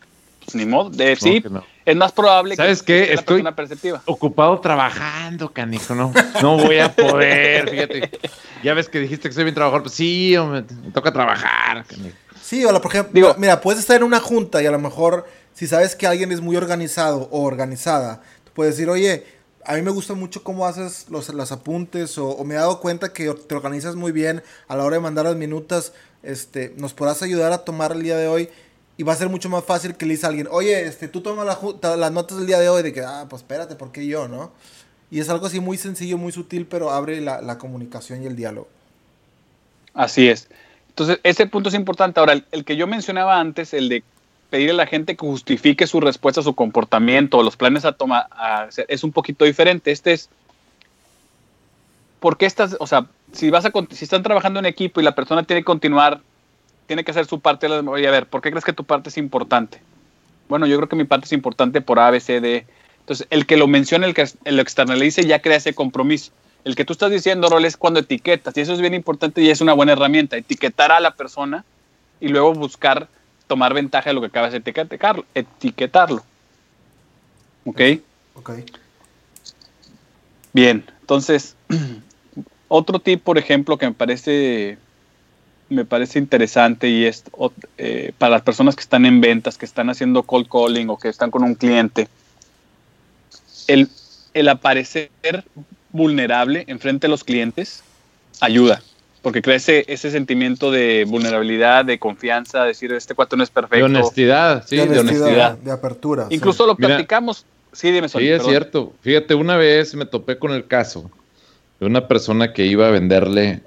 pues 0.43 0.55
ni 0.55 0.65
modo. 0.65 0.89
De, 0.89 1.15
sí, 1.15 1.43
es 1.85 1.95
más 1.95 2.11
probable 2.11 2.55
¿Sabes 2.55 2.81
que 2.81 3.07
qué? 3.07 3.13
Estoy 3.13 3.43
ocupado 4.05 4.59
trabajando, 4.59 5.51
canijo, 5.51 5.95
no, 5.95 6.13
no 6.41 6.57
voy 6.57 6.79
a 6.79 6.95
poder, 6.95 7.69
fíjate. 7.69 8.11
Ya 8.63 8.73
ves 8.73 8.87
que 8.87 8.99
dijiste 8.99 9.27
que 9.27 9.35
soy 9.35 9.43
bien 9.43 9.55
trabajador, 9.55 9.83
pues 9.83 9.95
sí, 9.95 10.35
me 10.49 10.63
toca 10.91 11.11
trabajar, 11.11 11.85
canijo. 11.85 12.15
Sí, 12.41 12.63
o 12.63 12.81
por 12.81 12.91
ejemplo, 12.91 13.11
Digo, 13.13 13.35
mira, 13.37 13.59
puedes 13.59 13.79
estar 13.79 13.97
en 13.97 14.03
una 14.03 14.19
junta 14.19 14.61
y 14.61 14.67
a 14.67 14.71
lo 14.71 14.79
mejor, 14.79 15.27
si 15.53 15.67
sabes 15.67 15.95
que 15.95 16.05
alguien 16.05 16.31
es 16.31 16.41
muy 16.41 16.55
organizado 16.55 17.27
o 17.31 17.41
organizada, 17.41 18.21
puedes 18.53 18.75
decir, 18.75 18.89
oye, 18.89 19.25
a 19.65 19.75
mí 19.75 19.81
me 19.81 19.91
gusta 19.91 20.13
mucho 20.13 20.43
cómo 20.43 20.65
haces 20.65 21.07
los, 21.09 21.51
apuntes 21.51 22.17
o, 22.17 22.43
me 22.43 22.55
he 22.55 22.57
dado 22.57 22.79
cuenta 22.79 23.13
que 23.13 23.33
te 23.33 23.55
organizas 23.55 23.95
muy 23.95 24.11
bien 24.11 24.43
a 24.67 24.75
la 24.75 24.83
hora 24.83 24.97
de 24.97 25.01
mandar 25.01 25.25
las 25.25 25.35
minutas. 25.35 25.93
Este, 26.23 26.73
nos 26.77 26.93
podrás 26.93 27.21
ayudar 27.21 27.51
a 27.51 27.59
tomar 27.59 27.91
el 27.91 28.03
día 28.03 28.17
de 28.17 28.27
hoy 28.27 28.49
y 28.97 29.03
va 29.03 29.13
a 29.13 29.15
ser 29.15 29.29
mucho 29.29 29.49
más 29.49 29.63
fácil 29.63 29.95
que 29.95 30.05
le 30.05 30.15
diga 30.15 30.27
a 30.27 30.29
alguien, 30.29 30.47
oye, 30.49 30.85
este, 30.85 31.07
tú 31.07 31.21
tomas 31.21 31.45
las 31.81 32.11
notas 32.11 32.37
del 32.37 32.47
día 32.47 32.59
de 32.59 32.69
hoy 32.69 32.83
de 32.83 32.93
que, 32.93 33.01
ah, 33.01 33.25
pues 33.29 33.41
espérate, 33.41 33.75
¿por 33.75 33.91
qué 33.91 34.07
yo, 34.07 34.27
no? 34.27 34.51
Y 35.11 35.19
es 35.19 35.29
algo 35.29 35.45
así 35.45 35.59
muy 35.59 35.77
sencillo, 35.77 36.17
muy 36.17 36.31
sutil, 36.31 36.65
pero 36.65 36.91
abre 36.91 37.21
la, 37.21 37.41
la 37.41 37.57
comunicación 37.57 38.23
y 38.23 38.25
el 38.25 38.35
diálogo. 38.35 38.67
Así 39.93 40.27
es. 40.27 40.49
Entonces, 40.89 41.19
ese 41.23 41.45
punto 41.45 41.69
es 41.69 41.75
importante. 41.75 42.19
Ahora, 42.19 42.41
el, 42.51 42.63
que 42.63 42.77
yo 42.77 42.87
mencionaba 42.87 43.39
antes, 43.39 43.73
el 43.73 43.89
de 43.89 44.03
pedirle 44.55 44.71
a 44.71 44.85
la 44.85 44.87
gente 44.87 45.17
que 45.17 45.25
justifique 45.25 45.85
su 45.85 45.99
respuesta, 45.99 46.41
su 46.41 46.55
comportamiento, 46.55 47.43
los 47.43 47.57
planes 47.57 47.83
a 47.83 47.91
tomar, 47.91 48.27
es 48.87 49.03
un 49.03 49.11
poquito 49.11 49.43
diferente. 49.43 49.91
Este 49.91 50.13
es, 50.13 50.29
¿por 52.21 52.37
qué 52.37 52.45
estás, 52.45 52.77
o 52.79 52.87
sea, 52.87 53.05
si 53.33 53.49
vas 53.49 53.65
a, 53.65 53.73
si 53.91 54.05
están 54.05 54.23
trabajando 54.23 54.61
en 54.61 54.65
equipo 54.65 55.01
y 55.01 55.03
la 55.03 55.13
persona 55.13 55.43
tiene 55.43 55.59
que 55.59 55.65
continuar, 55.65 56.21
tiene 56.87 57.03
que 57.03 57.11
hacer 57.11 57.25
su 57.25 57.41
parte, 57.41 57.67
oye, 57.67 58.07
a 58.07 58.11
ver, 58.11 58.27
¿por 58.27 58.41
qué 58.41 58.49
crees 58.49 58.63
que 58.63 58.71
tu 58.71 58.85
parte 58.85 59.09
es 59.09 59.17
importante? 59.17 59.81
Bueno, 60.47 60.67
yo 60.67 60.77
creo 60.77 60.87
que 60.87 60.95
mi 60.95 61.03
parte 61.03 61.25
es 61.25 61.33
importante 61.33 61.81
por 61.81 61.99
A, 61.99 62.09
B, 62.09 62.21
C, 62.21 62.39
D. 62.39 62.65
Entonces, 63.01 63.27
el 63.31 63.45
que 63.45 63.57
lo 63.57 63.67
mencione, 63.67 64.07
el 64.07 64.13
que 64.13 64.25
lo 64.45 64.61
externalice, 64.61 65.25
ya 65.25 65.41
crea 65.41 65.57
ese 65.57 65.73
compromiso. 65.73 66.31
El 66.63 66.77
que 66.77 66.85
tú 66.85 66.93
estás 66.93 67.11
diciendo, 67.11 67.49
Rol, 67.49 67.65
es 67.65 67.75
cuando 67.75 67.99
etiquetas, 67.99 68.55
y 68.55 68.61
eso 68.61 68.71
es 68.71 68.79
bien 68.79 68.93
importante 68.93 69.41
y 69.41 69.49
es 69.49 69.59
una 69.59 69.73
buena 69.73 69.91
herramienta, 69.91 70.37
etiquetar 70.37 70.93
a 70.93 71.01
la 71.01 71.11
persona 71.11 71.65
y 72.21 72.29
luego 72.29 72.53
buscar 72.53 73.09
tomar 73.47 73.73
ventaja 73.73 74.09
de 74.09 74.13
lo 74.13 74.21
que 74.21 74.27
acabas 74.27 74.51
de 74.51 74.59
etiquetarlo. 74.59 75.25
etiquetarlo. 75.33 76.23
¿Ok? 77.65 77.81
Ok. 78.35 78.51
Bien, 80.53 80.85
entonces, 81.01 81.55
otro 82.67 82.99
tip, 82.99 83.21
por 83.21 83.37
ejemplo, 83.37 83.77
que 83.77 83.87
me 83.87 83.93
parece, 83.93 84.77
me 85.69 85.85
parece 85.85 86.19
interesante 86.19 86.89
y 86.89 87.05
es 87.05 87.23
eh, 87.77 88.13
para 88.17 88.31
las 88.31 88.41
personas 88.41 88.75
que 88.75 88.81
están 88.81 89.05
en 89.05 89.21
ventas, 89.21 89.57
que 89.57 89.65
están 89.65 89.89
haciendo 89.89 90.23
cold 90.23 90.47
calling 90.47 90.89
o 90.89 90.97
que 90.97 91.09
están 91.09 91.31
con 91.31 91.43
un 91.43 91.55
cliente, 91.55 92.07
el, 93.67 93.89
el 94.33 94.49
aparecer 94.49 95.09
vulnerable 95.91 96.65
enfrente 96.67 97.07
de 97.07 97.11
los 97.11 97.23
clientes 97.23 97.83
ayuda 98.41 98.81
porque 99.25 99.41
crea 99.41 99.55
ese, 99.55 100.11
sentimiento 100.11 100.69
de 100.69 101.03
vulnerabilidad, 101.07 101.83
de 101.83 101.97
confianza, 101.97 102.63
decir, 102.63 102.93
este 102.93 103.15
cuate 103.15 103.35
no 103.35 103.41
es 103.41 103.49
perfecto. 103.49 103.77
De 103.77 103.81
honestidad, 103.81 104.63
sí, 104.67 104.75
de, 104.75 104.99
honestidad. 104.99 105.57
De 105.57 105.71
apertura. 105.71 106.27
Incluso 106.29 106.67
lo 106.67 106.75
platicamos. 106.75 107.43
sí, 107.71 107.89
dime, 107.89 108.07
Sí, 108.07 108.29
es 108.29 108.43
cierto. 108.43 108.93
Fíjate, 109.01 109.33
una 109.33 109.57
vez 109.57 109.95
me 109.95 110.05
topé 110.05 110.37
con 110.37 110.51
el 110.51 110.67
caso 110.67 111.09
de 111.79 111.87
una 111.87 112.07
persona 112.07 112.53
que 112.53 112.67
iba 112.67 112.87
a 112.87 112.91
venderle 112.91 113.63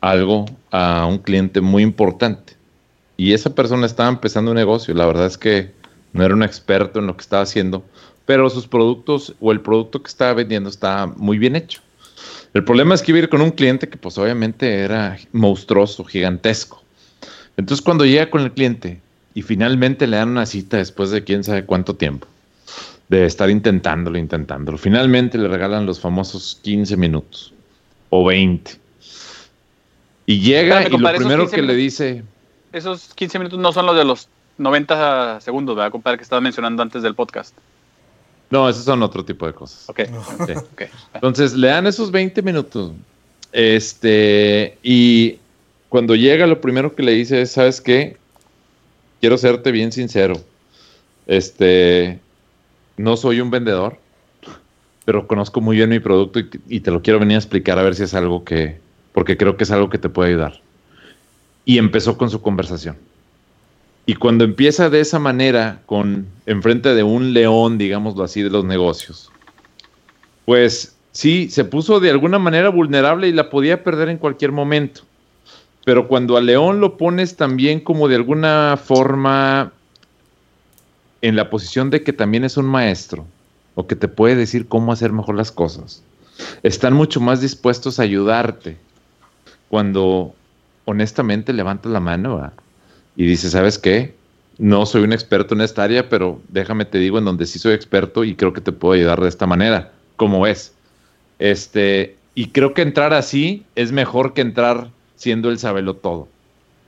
algo 0.00 0.44
a 0.70 1.06
un 1.06 1.18
cliente 1.18 1.60
muy 1.60 1.82
importante. 1.82 2.52
Y 3.16 3.32
esa 3.32 3.52
persona 3.52 3.86
estaba 3.86 4.08
empezando 4.08 4.52
un 4.52 4.56
negocio. 4.56 4.94
La 4.94 5.06
verdad 5.06 5.26
es 5.26 5.36
que 5.36 5.72
no 6.12 6.24
era 6.24 6.34
un 6.34 6.44
experto 6.44 7.00
en 7.00 7.08
lo 7.08 7.16
que 7.16 7.22
estaba 7.22 7.42
haciendo, 7.42 7.82
pero 8.26 8.48
sus 8.48 8.68
productos 8.68 9.34
o 9.40 9.50
el 9.50 9.60
producto 9.60 10.04
que 10.04 10.08
estaba 10.08 10.34
vendiendo 10.34 10.70
estaba 10.70 11.08
muy 11.08 11.36
bien 11.36 11.56
hecho. 11.56 11.80
El 12.54 12.62
problema 12.62 12.94
es 12.94 13.02
que 13.02 13.10
iba 13.10 13.18
a 13.18 13.22
ir 13.22 13.28
con 13.28 13.40
un 13.40 13.50
cliente 13.50 13.88
que 13.88 13.96
pues 13.98 14.16
obviamente 14.16 14.80
era 14.80 15.18
monstruoso, 15.32 16.04
gigantesco. 16.04 16.82
Entonces 17.56 17.84
cuando 17.84 18.04
llega 18.04 18.30
con 18.30 18.42
el 18.42 18.52
cliente 18.52 19.00
y 19.34 19.42
finalmente 19.42 20.06
le 20.06 20.16
dan 20.16 20.28
una 20.28 20.46
cita 20.46 20.76
después 20.76 21.10
de 21.10 21.24
quién 21.24 21.42
sabe 21.42 21.64
cuánto 21.64 21.96
tiempo, 21.96 22.28
de 23.08 23.26
estar 23.26 23.50
intentándolo, 23.50 24.18
intentándolo, 24.18 24.78
finalmente 24.78 25.36
le 25.36 25.48
regalan 25.48 25.84
los 25.84 25.98
famosos 25.98 26.60
15 26.62 26.96
minutos 26.96 27.52
o 28.10 28.24
20. 28.24 28.70
Y 30.26 30.40
llega 30.40 30.86
y 30.86 30.90
lo 30.90 31.12
primero 31.12 31.50
que 31.50 31.60
le 31.60 31.74
dice... 31.74 32.22
Esos 32.72 33.14
15 33.14 33.38
minutos 33.38 33.58
no 33.58 33.72
son 33.72 33.86
los 33.86 33.96
de 33.96 34.04
los 34.04 34.28
90 34.58 35.40
segundos, 35.40 35.74
¿verdad, 35.74 35.90
compadre? 35.90 36.18
Que 36.18 36.24
estaba 36.24 36.40
mencionando 36.40 36.82
antes 36.82 37.02
del 37.02 37.16
podcast. 37.16 37.54
No, 38.50 38.68
esos 38.68 38.84
son 38.84 39.02
otro 39.02 39.24
tipo 39.24 39.46
de 39.46 39.52
cosas. 39.52 39.88
Okay. 39.88 40.06
Entonces 41.14 41.54
le 41.54 41.68
dan 41.68 41.86
esos 41.86 42.10
20 42.10 42.42
minutos. 42.42 42.92
Este, 43.52 44.78
y 44.82 45.38
cuando 45.88 46.14
llega, 46.14 46.46
lo 46.46 46.60
primero 46.60 46.94
que 46.94 47.02
le 47.02 47.12
dice 47.12 47.42
es: 47.42 47.52
¿Sabes 47.52 47.80
qué? 47.80 48.16
Quiero 49.20 49.38
serte 49.38 49.72
bien 49.72 49.92
sincero. 49.92 50.34
Este, 51.26 52.20
no 52.96 53.16
soy 53.16 53.40
un 53.40 53.50
vendedor, 53.50 53.98
pero 55.04 55.26
conozco 55.26 55.60
muy 55.60 55.76
bien 55.76 55.88
mi 55.88 56.00
producto 56.00 56.40
y, 56.40 56.50
y 56.68 56.80
te 56.80 56.90
lo 56.90 57.00
quiero 57.02 57.18
venir 57.18 57.36
a 57.36 57.38
explicar 57.38 57.78
a 57.78 57.82
ver 57.82 57.94
si 57.94 58.02
es 58.02 58.14
algo 58.14 58.44
que, 58.44 58.78
porque 59.12 59.36
creo 59.36 59.56
que 59.56 59.64
es 59.64 59.70
algo 59.70 59.88
que 59.88 59.98
te 59.98 60.08
puede 60.08 60.30
ayudar. 60.30 60.60
Y 61.64 61.78
empezó 61.78 62.18
con 62.18 62.28
su 62.28 62.42
conversación. 62.42 62.96
Y 64.06 64.14
cuando 64.14 64.44
empieza 64.44 64.90
de 64.90 65.00
esa 65.00 65.18
manera, 65.18 65.80
con 65.86 66.26
enfrente 66.46 66.94
de 66.94 67.02
un 67.02 67.32
león, 67.32 67.78
digámoslo 67.78 68.24
así, 68.24 68.42
de 68.42 68.50
los 68.50 68.64
negocios, 68.64 69.30
pues 70.44 70.94
sí, 71.12 71.48
se 71.48 71.64
puso 71.64 72.00
de 72.00 72.10
alguna 72.10 72.38
manera 72.38 72.68
vulnerable 72.68 73.28
y 73.28 73.32
la 73.32 73.48
podía 73.48 73.82
perder 73.82 74.10
en 74.10 74.18
cualquier 74.18 74.52
momento. 74.52 75.02
Pero 75.84 76.08
cuando 76.08 76.36
al 76.36 76.46
león 76.46 76.80
lo 76.80 76.96
pones 76.96 77.36
también 77.36 77.80
como 77.80 78.08
de 78.08 78.16
alguna 78.16 78.78
forma 78.82 79.72
en 81.22 81.36
la 81.36 81.48
posición 81.48 81.88
de 81.88 82.02
que 82.02 82.12
también 82.12 82.44
es 82.44 82.58
un 82.58 82.66
maestro 82.66 83.26
o 83.74 83.86
que 83.86 83.96
te 83.96 84.08
puede 84.08 84.36
decir 84.36 84.68
cómo 84.68 84.92
hacer 84.92 85.12
mejor 85.12 85.34
las 85.34 85.50
cosas, 85.50 86.02
están 86.62 86.92
mucho 86.92 87.20
más 87.20 87.40
dispuestos 87.40 87.98
a 87.98 88.02
ayudarte 88.02 88.76
cuando 89.68 90.34
honestamente 90.84 91.52
levantas 91.52 91.90
la 91.90 92.00
mano 92.00 92.52
y 93.16 93.26
dice, 93.26 93.50
¿sabes 93.50 93.78
qué? 93.78 94.14
No 94.58 94.86
soy 94.86 95.02
un 95.02 95.12
experto 95.12 95.54
en 95.54 95.60
esta 95.60 95.82
área, 95.82 96.08
pero 96.08 96.40
déjame 96.48 96.84
te 96.84 96.98
digo 96.98 97.18
en 97.18 97.24
donde 97.24 97.46
sí 97.46 97.58
soy 97.58 97.74
experto 97.74 98.24
y 98.24 98.34
creo 98.34 98.52
que 98.52 98.60
te 98.60 98.72
puedo 98.72 98.94
ayudar 98.94 99.20
de 99.20 99.28
esta 99.28 99.46
manera, 99.46 99.92
como 100.16 100.46
es. 100.46 100.72
Este, 101.38 102.16
y 102.34 102.48
creo 102.48 102.74
que 102.74 102.82
entrar 102.82 103.12
así 103.12 103.64
es 103.74 103.92
mejor 103.92 104.34
que 104.34 104.40
entrar 104.40 104.90
siendo 105.16 105.50
el 105.50 105.58
sabelo 105.58 105.94
todo. 105.94 106.28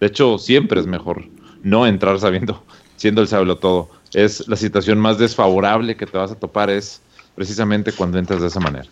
De 0.01 0.07
hecho, 0.07 0.39
siempre 0.39 0.81
es 0.81 0.87
mejor 0.87 1.25
no 1.63 1.87
entrar 1.87 2.19
sabiendo, 2.21 2.63
siendo 2.97 3.23
el 3.23 3.29
sabelo 3.29 3.57
todo. 3.57 3.89
Es 4.13 4.47
la 4.49 4.57
situación 4.57 4.99
más 4.99 5.19
desfavorable 5.19 5.97
que 5.97 6.07
te 6.07 6.17
vas 6.17 6.31
a 6.31 6.37
topar 6.37 6.71
es 6.71 7.01
precisamente 7.35 7.93
cuando 7.93 8.19
entras 8.19 8.41
de 8.41 8.49
esa 8.49 8.61
manera. 8.61 8.87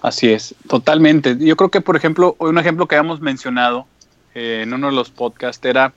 Así 0.00 0.30
es, 0.30 0.54
totalmente. 0.68 1.36
Yo 1.38 1.56
creo 1.56 1.70
que, 1.70 1.80
por 1.80 1.96
ejemplo, 1.96 2.36
un 2.38 2.58
ejemplo 2.58 2.86
que 2.86 2.96
habíamos 2.96 3.20
mencionado 3.20 3.86
eh, 4.34 4.60
en 4.62 4.72
uno 4.72 4.88
de 4.88 4.94
los 4.94 5.10
podcasts 5.10 5.64
era 5.64 5.92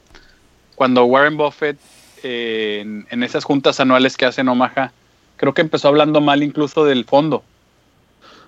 cuando 0.75 1.05
Warren 1.05 1.37
Buffett 1.37 1.77
eh, 2.23 2.81
en, 3.09 3.23
esas 3.23 3.43
juntas 3.43 3.79
anuales 3.79 4.17
que 4.17 4.25
hace 4.25 4.41
en 4.41 4.49
Omaha, 4.49 4.91
creo 5.37 5.53
que 5.53 5.61
empezó 5.61 5.87
hablando 5.87 6.21
mal 6.21 6.43
incluso 6.43 6.85
del 6.85 7.05
fondo. 7.05 7.43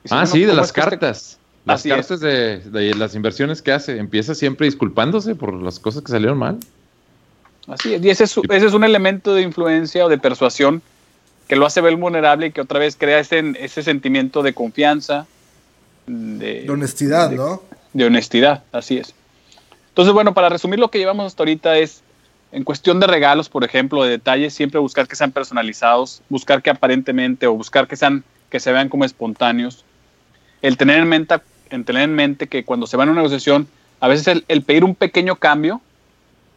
ah, 0.09 0.25
sí, 0.25 0.43
de 0.45 0.53
las 0.53 0.71
cartas. 0.71 1.37
Las 1.65 1.83
cartas 1.83 2.21
de, 2.21 2.93
las 2.97 3.13
inversiones 3.13 3.61
que 3.61 3.73
hace. 3.73 3.97
Empieza 3.97 4.33
siempre 4.35 4.65
disculpándose 4.65 5.35
por 5.35 5.53
las 5.53 5.79
cosas 5.79 6.01
que 6.01 6.11
salieron 6.11 6.37
mal. 6.37 6.57
Así 7.67 7.93
es, 7.93 8.03
y 8.03 8.09
ese 8.09 8.23
es, 8.23 8.37
ese 8.49 8.65
es 8.65 8.73
un 8.73 8.85
elemento 8.85 9.33
de 9.33 9.41
influencia 9.41 10.05
o 10.05 10.09
de 10.09 10.17
persuasión 10.17 10.81
que 11.47 11.55
lo 11.55 11.65
hace 11.65 11.81
ver 11.81 11.95
vulnerable 11.97 12.47
y 12.47 12.51
que 12.51 12.61
otra 12.61 12.79
vez 12.79 12.95
crea 12.95 13.19
ese, 13.19 13.53
ese 13.59 13.83
sentimiento 13.83 14.41
de 14.41 14.53
confianza. 14.53 15.27
De, 16.05 16.65
honestidad, 16.69 17.31
¿no? 17.31 17.61
De 17.93 18.05
honestidad, 18.05 18.63
así 18.71 18.97
es. 18.97 19.13
Entonces, 19.97 20.13
bueno, 20.13 20.35
para 20.35 20.49
resumir 20.49 20.77
lo 20.77 20.91
que 20.91 20.99
llevamos 20.99 21.25
hasta 21.25 21.41
ahorita 21.41 21.79
es, 21.79 22.03
en 22.51 22.63
cuestión 22.63 22.99
de 22.99 23.07
regalos, 23.07 23.49
por 23.49 23.63
ejemplo, 23.63 24.03
de 24.03 24.11
detalles, 24.11 24.53
siempre 24.53 24.79
buscar 24.79 25.07
que 25.07 25.15
sean 25.15 25.31
personalizados, 25.31 26.21
buscar 26.29 26.61
que 26.61 26.69
aparentemente 26.69 27.47
o 27.47 27.55
buscar 27.55 27.87
que 27.87 27.95
sean 27.95 28.23
que 28.51 28.59
se 28.59 28.71
vean 28.71 28.89
como 28.89 29.05
espontáneos. 29.05 29.85
El 30.61 30.77
tener 30.77 30.99
en 30.99 31.09
mente, 31.09 31.37
en 31.71 31.83
tener 31.83 32.03
en 32.03 32.13
mente 32.13 32.45
que 32.45 32.63
cuando 32.63 32.85
se 32.85 32.95
va 32.95 33.05
a 33.05 33.07
una 33.07 33.15
negociación, 33.15 33.67
a 33.99 34.07
veces 34.07 34.43
el, 34.47 34.61
pedir 34.61 34.83
un 34.83 34.93
pequeño 34.93 35.37
cambio 35.37 35.81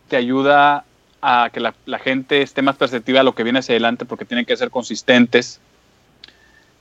te 0.08 0.18
ayuda 0.18 0.84
a 1.22 1.48
que 1.50 1.60
la, 1.60 1.98
gente 1.98 2.42
esté 2.42 2.60
más 2.60 2.76
perceptiva 2.76 3.20
a 3.20 3.22
lo 3.22 3.34
que 3.34 3.42
viene 3.42 3.60
hacia 3.60 3.72
adelante 3.72 4.04
porque 4.04 4.26
tienen 4.26 4.44
que 4.44 4.54
ser 4.54 4.68
consistentes. 4.68 5.60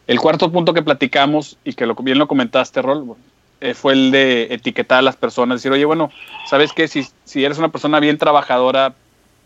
El 0.08 0.20
cuarto 0.20 0.52
punto 0.52 0.74
que 0.74 0.82
platicamos 0.82 1.58
y 1.64 1.72
que 1.72 1.86
bien 2.04 2.18
lo 2.18 2.28
comentaste, 2.28 2.82
Rol, 2.82 3.16
eh, 3.62 3.74
fue 3.74 3.94
el 3.94 4.12
de 4.12 4.48
etiquetar 4.52 5.00
a 5.00 5.02
las 5.02 5.16
personas, 5.16 5.58
decir, 5.58 5.72
oye, 5.72 5.86
bueno, 5.86 6.12
¿sabes 6.50 6.72
qué? 6.74 6.88
Si, 6.88 7.06
si 7.26 7.44
eres 7.44 7.58
una 7.58 7.70
persona 7.70 8.00
bien 8.00 8.18
trabajadora, 8.18 8.94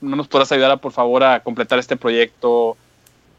no 0.02 0.16
nos 0.16 0.28
podrás 0.28 0.52
ayudar, 0.52 0.80
por 0.80 0.92
favor, 0.92 1.24
a 1.24 1.40
completar 1.42 1.80
este 1.80 1.98
proyecto. 1.98 2.78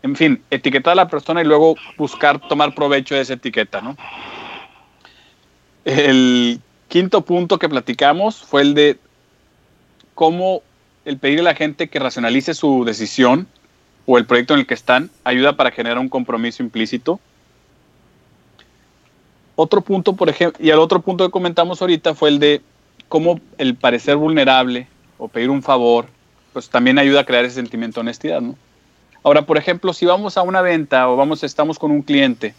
En 0.02 0.16
fin, 0.16 0.42
etiquetar 0.50 0.92
a 0.92 0.96
la 0.96 1.08
persona 1.08 1.42
y 1.42 1.44
luego 1.44 1.76
buscar 1.96 2.40
tomar 2.40 2.74
provecho 2.74 3.14
de 3.14 3.20
esa 3.20 3.34
etiqueta, 3.34 3.80
¿no? 3.80 3.96
El 5.84 6.60
quinto 6.88 7.20
punto 7.20 7.58
que 7.58 7.68
platicamos 7.68 8.42
fue 8.42 8.62
el 8.62 8.74
de 8.74 8.98
cómo 10.14 10.62
el 11.04 11.18
pedirle 11.18 11.42
a 11.42 11.52
la 11.52 11.54
gente 11.54 11.88
que 11.88 11.98
racionalice 11.98 12.54
su 12.54 12.84
decisión 12.84 13.46
o 14.06 14.18
el 14.18 14.26
proyecto 14.26 14.54
en 14.54 14.60
el 14.60 14.66
que 14.66 14.74
están 14.74 15.10
ayuda 15.22 15.56
para 15.56 15.70
generar 15.70 15.98
un 15.98 16.08
compromiso 16.08 16.62
implícito 16.62 17.20
otro 19.56 19.80
punto, 19.80 20.14
por 20.14 20.28
ejemplo, 20.28 20.64
y 20.64 20.70
el 20.70 20.78
otro 20.78 21.00
punto 21.00 21.24
que 21.24 21.30
comentamos 21.30 21.80
ahorita 21.80 22.14
fue 22.14 22.28
el 22.30 22.38
de 22.38 22.62
cómo 23.08 23.40
el 23.58 23.76
parecer 23.76 24.16
vulnerable 24.16 24.88
o 25.18 25.28
pedir 25.28 25.50
un 25.50 25.62
favor, 25.62 26.06
pues 26.52 26.68
también 26.68 26.98
ayuda 26.98 27.20
a 27.20 27.24
crear 27.24 27.44
ese 27.44 27.56
sentimiento 27.56 28.00
de 28.00 28.02
honestidad, 28.02 28.40
¿no? 28.40 28.56
Ahora, 29.22 29.42
por 29.42 29.56
ejemplo, 29.56 29.92
si 29.92 30.04
vamos 30.04 30.36
a 30.36 30.42
una 30.42 30.60
venta 30.60 31.08
o 31.08 31.16
vamos, 31.16 31.42
estamos 31.44 31.78
con 31.78 31.90
un 31.90 32.02
cliente, 32.02 32.54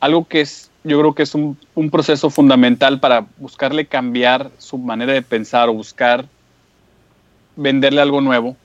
algo 0.00 0.26
que 0.26 0.40
es, 0.40 0.70
yo 0.82 0.98
creo 0.98 1.14
que 1.14 1.24
es 1.24 1.34
un, 1.34 1.58
un 1.74 1.90
proceso 1.90 2.30
fundamental 2.30 3.00
para 3.00 3.26
buscarle 3.36 3.86
cambiar 3.86 4.50
su 4.58 4.78
manera 4.78 5.12
de 5.12 5.22
pensar 5.22 5.68
o 5.68 5.74
buscar 5.74 6.26
venderle 7.56 8.00
algo 8.00 8.20
nuevo, 8.20 8.56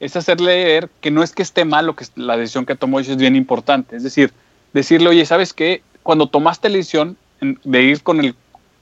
es 0.00 0.16
hacerle 0.16 0.64
ver 0.64 0.90
que 1.00 1.10
no 1.10 1.22
es 1.22 1.32
que 1.32 1.42
esté 1.42 1.64
mal 1.64 1.86
lo 1.86 1.96
que 1.96 2.06
la 2.16 2.36
decisión 2.36 2.66
que 2.66 2.76
tomó 2.76 3.00
es 3.00 3.16
bien 3.16 3.36
importante. 3.36 3.96
Es 3.96 4.02
decir, 4.02 4.32
decirle, 4.72 5.08
oye, 5.08 5.26
¿sabes 5.26 5.52
qué? 5.52 5.82
Cuando 6.08 6.26
tomaste 6.26 6.70
la 6.70 6.76
decisión 6.76 7.18
de 7.38 7.82
ir 7.82 8.02
con, 8.02 8.20
el, 8.20 8.34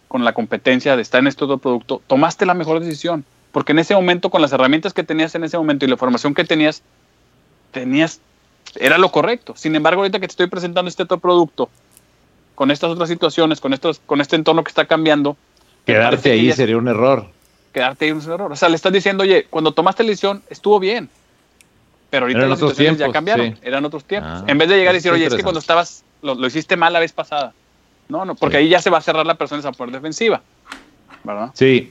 con 0.06 0.24
la 0.24 0.32
competencia, 0.32 0.94
de 0.94 1.02
estar 1.02 1.18
en 1.18 1.26
este 1.26 1.42
otro 1.42 1.58
producto, 1.58 2.00
tomaste 2.06 2.46
la 2.46 2.54
mejor 2.54 2.78
decisión. 2.78 3.24
Porque 3.50 3.72
en 3.72 3.80
ese 3.80 3.96
momento, 3.96 4.30
con 4.30 4.40
las 4.40 4.52
herramientas 4.52 4.94
que 4.94 5.02
tenías 5.02 5.34
en 5.34 5.42
ese 5.42 5.58
momento 5.58 5.84
y 5.84 5.88
la 5.88 5.94
información 5.94 6.34
que 6.34 6.44
tenías, 6.44 6.82
tenías, 7.72 8.20
era 8.76 8.96
lo 8.96 9.10
correcto. 9.10 9.54
Sin 9.56 9.74
embargo, 9.74 10.02
ahorita 10.02 10.20
que 10.20 10.28
te 10.28 10.30
estoy 10.30 10.46
presentando 10.46 10.88
este 10.88 11.02
otro 11.02 11.18
producto, 11.18 11.68
con 12.54 12.70
estas 12.70 12.90
otras 12.90 13.08
situaciones, 13.08 13.60
con, 13.60 13.72
estos, 13.72 14.00
con 14.06 14.20
este 14.20 14.36
entorno 14.36 14.62
que 14.62 14.68
está 14.68 14.84
cambiando. 14.84 15.36
Quedarte 15.84 16.30
ahí 16.30 16.52
sería 16.52 16.76
un 16.76 16.86
error. 16.86 17.26
Quedarte 17.72 18.04
ahí 18.04 18.12
un 18.12 18.22
error. 18.22 18.52
O 18.52 18.56
sea, 18.56 18.68
le 18.68 18.76
estás 18.76 18.92
diciendo, 18.92 19.24
oye, 19.24 19.48
cuando 19.50 19.72
tomaste 19.72 20.04
la 20.04 20.10
decisión, 20.10 20.44
estuvo 20.48 20.78
bien. 20.78 21.10
Pero 22.08 22.26
ahorita 22.26 22.38
Eran 22.38 22.50
las 22.50 22.60
situaciones 22.60 22.98
ya 22.98 23.10
cambiaron. 23.10 23.48
sí. 23.48 23.60
Eran 23.62 23.84
otros 23.84 24.04
tiempos. 24.04 24.30
Ah, 24.32 24.44
en 24.46 24.58
vez 24.58 24.68
de 24.68 24.76
llegar 24.76 24.94
y 24.94 24.98
decir, 24.98 25.10
oye, 25.10 25.26
es 25.26 25.34
que 25.34 25.42
cuando 25.42 25.58
estabas, 25.58 26.04
lo, 26.22 26.34
lo 26.34 26.46
hiciste 26.46 26.76
mal 26.76 26.92
la 26.92 27.00
vez 27.00 27.12
pasada. 27.12 27.52
No, 28.08 28.24
no, 28.24 28.34
porque 28.34 28.56
Sí. 28.58 28.62
ahí 28.64 28.68
ya 28.68 28.80
se 28.80 28.90
va 28.90 28.98
a 28.98 29.02
cerrar 29.02 29.26
la 29.26 29.34
persona 29.34 29.60
esa 29.60 29.72
por 29.72 29.90
defensiva. 29.90 30.42
¿Verdad? 31.24 31.50
Sí. 31.54 31.90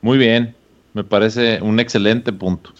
Muy 0.00 0.18
bien. 0.18 0.54
Me 0.94 1.04
parece 1.04 1.60
un 1.62 1.78
excelente 1.80 2.32
punto. 2.32 2.70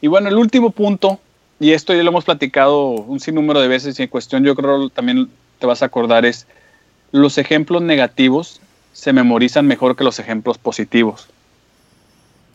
Y 0.00 0.06
bueno, 0.08 0.28
el 0.28 0.36
último 0.36 0.70
punto, 0.70 1.20
y 1.60 1.72
esto 1.72 1.92
ya 1.94 2.02
lo 2.02 2.10
hemos 2.10 2.24
platicado 2.24 2.88
un 2.90 3.20
sinnúmero 3.20 3.60
de 3.60 3.68
veces 3.68 3.98
y 3.98 4.04
en 4.04 4.08
cuestión 4.08 4.42
yo 4.44 4.54
creo 4.54 4.88
también 4.90 5.28
te 5.58 5.66
vas 5.66 5.82
a 5.82 5.86
acordar 5.86 6.24
es, 6.24 6.46
los 7.12 7.36
ejemplos 7.38 7.82
negativos 7.82 8.60
se 8.92 9.12
memorizan 9.12 9.66
mejor 9.66 9.96
que 9.96 10.04
los 10.04 10.18
ejemplos 10.18 10.56
positivos. 10.58 11.28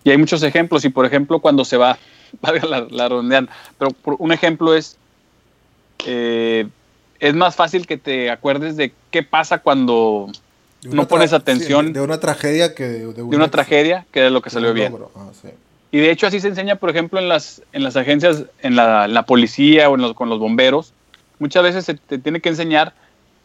Y 0.04 0.10
hay 0.12 0.18
muchos 0.18 0.44
ejemplos, 0.44 0.84
y 0.84 0.90
por 0.90 1.06
ejemplo 1.06 1.40
cuando 1.40 1.64
se 1.64 1.78
va, 1.78 1.98
valga 2.42 2.66
la, 2.68 2.88
la 2.90 3.08
redundancia, 3.10 3.54
pero 3.78 3.92
por- 3.92 4.16
un 4.20 4.32
ejemplo 4.32 4.74
es, 4.76 4.98
eh, 6.06 6.68
es 7.20 7.34
más 7.36 7.56
fácil 7.56 7.88
que 7.88 7.98
te 7.98 8.30
acuerdes 8.30 8.76
de 8.78 8.92
qué 9.12 9.24
pasa 9.24 9.60
cuando 9.60 10.30
no 10.84 11.08
pones 11.08 11.32
atención 11.34 11.88
sí, 11.88 11.94
de 11.94 12.02
una 12.02 12.20
tragedia 12.20 12.76
que 12.76 12.84
de, 12.88 13.14
de 13.14 13.22
una 13.24 13.50
tragedia 13.50 14.06
que 14.12 14.22
de 14.22 14.30
lo 14.30 14.42
que 14.42 14.50
salió 14.50 14.70
un 14.70 14.76
bien. 14.76 14.94
Ah, 15.16 15.30
sí. 15.42 15.50
Y 15.92 16.00
de 16.00 16.10
hecho 16.12 16.28
así 16.28 16.40
se 16.40 16.48
enseña, 16.48 16.76
por 16.78 16.90
ejemplo, 16.90 17.20
en 17.20 17.30
las, 17.30 17.62
en 17.72 17.84
las 17.84 17.96
agencias, 17.96 18.44
en 18.62 18.76
la, 18.76 19.06
en 19.06 19.14
la 19.14 19.24
policía 19.24 19.90
o 19.90 19.96
en 19.96 20.02
los- 20.02 20.14
con 20.16 20.28
los 20.30 20.40
bomberos. 20.40 20.92
Muchas 21.40 21.64
veces 21.64 21.86
se 21.86 21.94
te 21.94 22.18
tiene 22.18 22.42
que 22.42 22.50
enseñar 22.50 22.94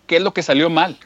qué 0.07 0.17
es 0.17 0.23
lo 0.23 0.33
que 0.33 0.43
salió 0.43 0.71
mal. 0.71 0.97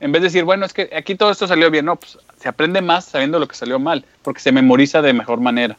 En 0.00 0.12
vez 0.12 0.22
de 0.22 0.28
decir, 0.28 0.44
bueno, 0.44 0.64
es 0.64 0.72
que 0.72 0.90
aquí 0.96 1.14
todo 1.14 1.30
esto 1.30 1.46
salió 1.46 1.70
bien, 1.70 1.84
no, 1.84 1.96
pues 1.96 2.18
se 2.40 2.48
aprende 2.48 2.80
más 2.82 3.04
sabiendo 3.04 3.38
lo 3.38 3.46
que 3.48 3.54
salió 3.54 3.78
mal, 3.78 4.04
porque 4.22 4.40
se 4.40 4.50
memoriza 4.52 5.02
de 5.02 5.12
mejor 5.12 5.40
manera. 5.40 5.76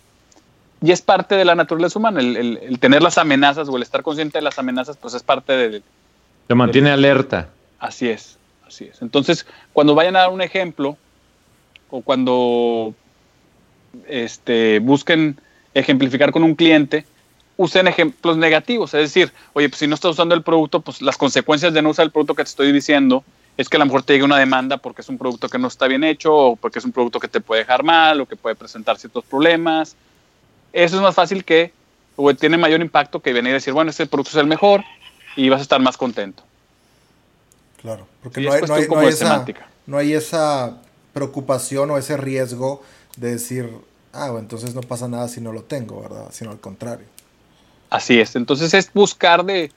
Y 0.86 0.92
es 0.92 1.02
parte 1.02 1.36
de 1.36 1.46
la 1.46 1.56
naturaleza 1.56 1.98
humana, 1.98 2.20
el, 2.20 2.36
el- 2.36 2.58
el 2.62 2.78
tener 2.80 3.02
las 3.02 3.18
amenazas 3.18 3.70
o 3.70 3.78
el 3.78 3.84
estar 3.84 4.04
consciente 4.04 4.38
de 4.40 4.44
las 4.44 4.60
amenazas, 4.60 4.98
pues 4.98 5.14
es 5.14 5.24
parte 5.24 5.54
de, 5.54 5.82
Te 6.48 6.56
mantiene 6.56 6.90
alerta. 6.92 7.48
Así 7.80 8.10
es, 8.10 8.38
así 8.68 8.86
es. 8.86 9.02
Entonces, 9.02 9.46
cuando 9.72 9.96
vayan 9.96 10.16
a 10.18 10.20
dar 10.20 10.30
un 10.30 10.42
ejemplo 10.42 10.98
o 11.90 12.02
cuando 12.02 12.94
este, 14.08 14.80
busquen 14.80 15.40
ejemplificar 15.74 16.32
con 16.32 16.44
un 16.44 16.56
cliente, 16.56 17.06
usen 17.58 17.88
ejemplos 17.88 18.38
negativos. 18.38 18.94
Es 18.94 19.02
decir, 19.02 19.32
oye, 19.54 19.70
pues 19.70 19.80
si 19.80 19.88
no 19.88 19.96
estás 19.96 20.12
usando 20.12 20.36
el 20.36 20.42
producto, 20.44 20.82
pues 20.82 21.02
las 21.02 21.18
consecuencias 21.18 21.74
de 21.74 21.82
no 21.82 21.90
usar 21.90 22.06
el 22.06 22.12
producto 22.12 22.36
que 22.36 22.44
te 22.44 22.50
estoy 22.50 22.72
diciendo 22.72 23.24
es 23.56 23.70
que 23.70 23.78
a 23.78 23.80
lo 23.80 23.86
mejor 23.86 24.02
te 24.04 24.14
llegue 24.14 24.26
una 24.26 24.40
demanda 24.40 24.78
porque 24.78 25.02
es 25.02 25.10
un 25.10 25.18
producto 25.20 25.48
que 25.48 25.60
no 25.60 25.68
está 25.68 25.88
bien 25.88 26.04
hecho 26.04 26.34
o 26.36 26.56
porque 26.56 26.80
es 26.80 26.86
un 26.86 26.92
producto 26.92 27.20
que 27.20 27.28
te 27.28 27.40
puede 27.40 27.62
dejar 27.62 27.84
mal 27.84 28.20
o 28.22 28.26
que 28.26 28.36
puede 28.36 28.56
presentar 28.56 28.98
ciertos 28.98 29.24
problemas. 29.26 29.96
Eso 30.74 30.98
es 30.98 31.02
más 31.02 31.16
fácil 31.16 31.46
que, 31.46 31.74
o 32.18 32.34
tiene 32.36 32.58
mayor 32.58 32.82
impacto 32.82 33.22
que 33.22 33.34
venir 33.34 33.52
a 33.52 33.56
decir, 33.56 33.74
bueno, 33.74 33.92
este 33.92 34.08
producto 34.08 34.32
es 34.32 34.38
el 34.38 34.48
mejor 34.48 34.84
y 35.36 35.50
vas 35.50 35.60
a 35.60 35.64
estar 35.64 35.82
más 35.82 35.98
contento. 35.98 36.44
Claro, 37.82 38.08
porque 38.22 38.42
Sí, 38.42 38.42
no, 38.42 38.52
hay, 38.54 38.64
no, 38.66 38.76
hay, 38.76 38.88
no 38.88 38.88
como 38.88 39.02
hay 39.02 39.08
de 39.08 39.14
esa, 39.14 39.26
semántica. 39.26 39.72
no 39.86 39.98
hay 39.98 40.14
esa 40.14 40.82
preocupación 41.14 41.92
o 41.92 41.98
ese 41.98 42.18
riesgo 42.18 42.84
de 43.18 43.32
decir, 43.34 43.70
ah, 44.14 44.28
bueno, 44.32 44.40
entonces 44.40 44.74
no 44.76 44.82
pasa 44.82 45.08
nada 45.08 45.28
si 45.28 45.42
no 45.42 45.52
lo 45.54 45.64
tengo, 45.64 46.02
¿verdad? 46.02 46.30
Sino 46.32 46.52
al 46.52 46.60
contrario. 46.60 47.08
Así 47.90 48.20
es. 48.20 48.36
Entonces 48.36 48.74
es 48.74 48.92
buscar 48.94 49.46
de, 49.46 49.72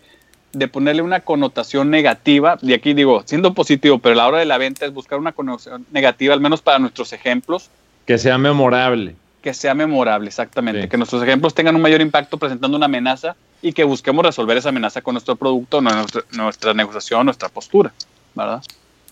de 0.52 0.68
ponerle 0.68 1.02
una 1.02 1.20
connotación 1.20 1.90
negativa. 1.90 2.58
Y 2.62 2.72
aquí 2.72 2.94
digo, 2.94 3.22
siendo 3.26 3.54
positivo, 3.54 3.98
pero 3.98 4.14
a 4.14 4.16
la 4.16 4.28
hora 4.28 4.38
de 4.38 4.46
la 4.46 4.58
venta 4.58 4.86
es 4.86 4.92
buscar 4.94 5.18
una 5.18 5.32
connotación 5.32 5.86
negativa, 5.90 6.32
al 6.32 6.40
menos 6.40 6.62
para 6.62 6.78
nuestros 6.78 7.12
ejemplos, 7.12 7.70
Que 8.06 8.18
sea 8.18 8.38
memorable. 8.38 9.16
Que 9.46 9.54
sea 9.54 9.74
memorable, 9.74 10.26
exactamente. 10.26 10.82
Sí. 10.82 10.88
Que 10.88 10.96
nuestros 10.96 11.22
ejemplos 11.22 11.54
tengan 11.54 11.76
un 11.76 11.80
mayor 11.80 12.00
impacto 12.00 12.36
presentando 12.36 12.76
una 12.76 12.86
amenaza 12.86 13.36
y 13.62 13.72
que 13.72 13.84
busquemos 13.84 14.26
resolver 14.26 14.56
esa 14.56 14.70
amenaza 14.70 15.02
con 15.02 15.14
nuestro 15.14 15.36
producto, 15.36 15.80
nuestra 15.80 16.74
negociación, 16.74 17.26
nuestra 17.26 17.48
postura, 17.48 17.92
¿verdad? 18.34 18.60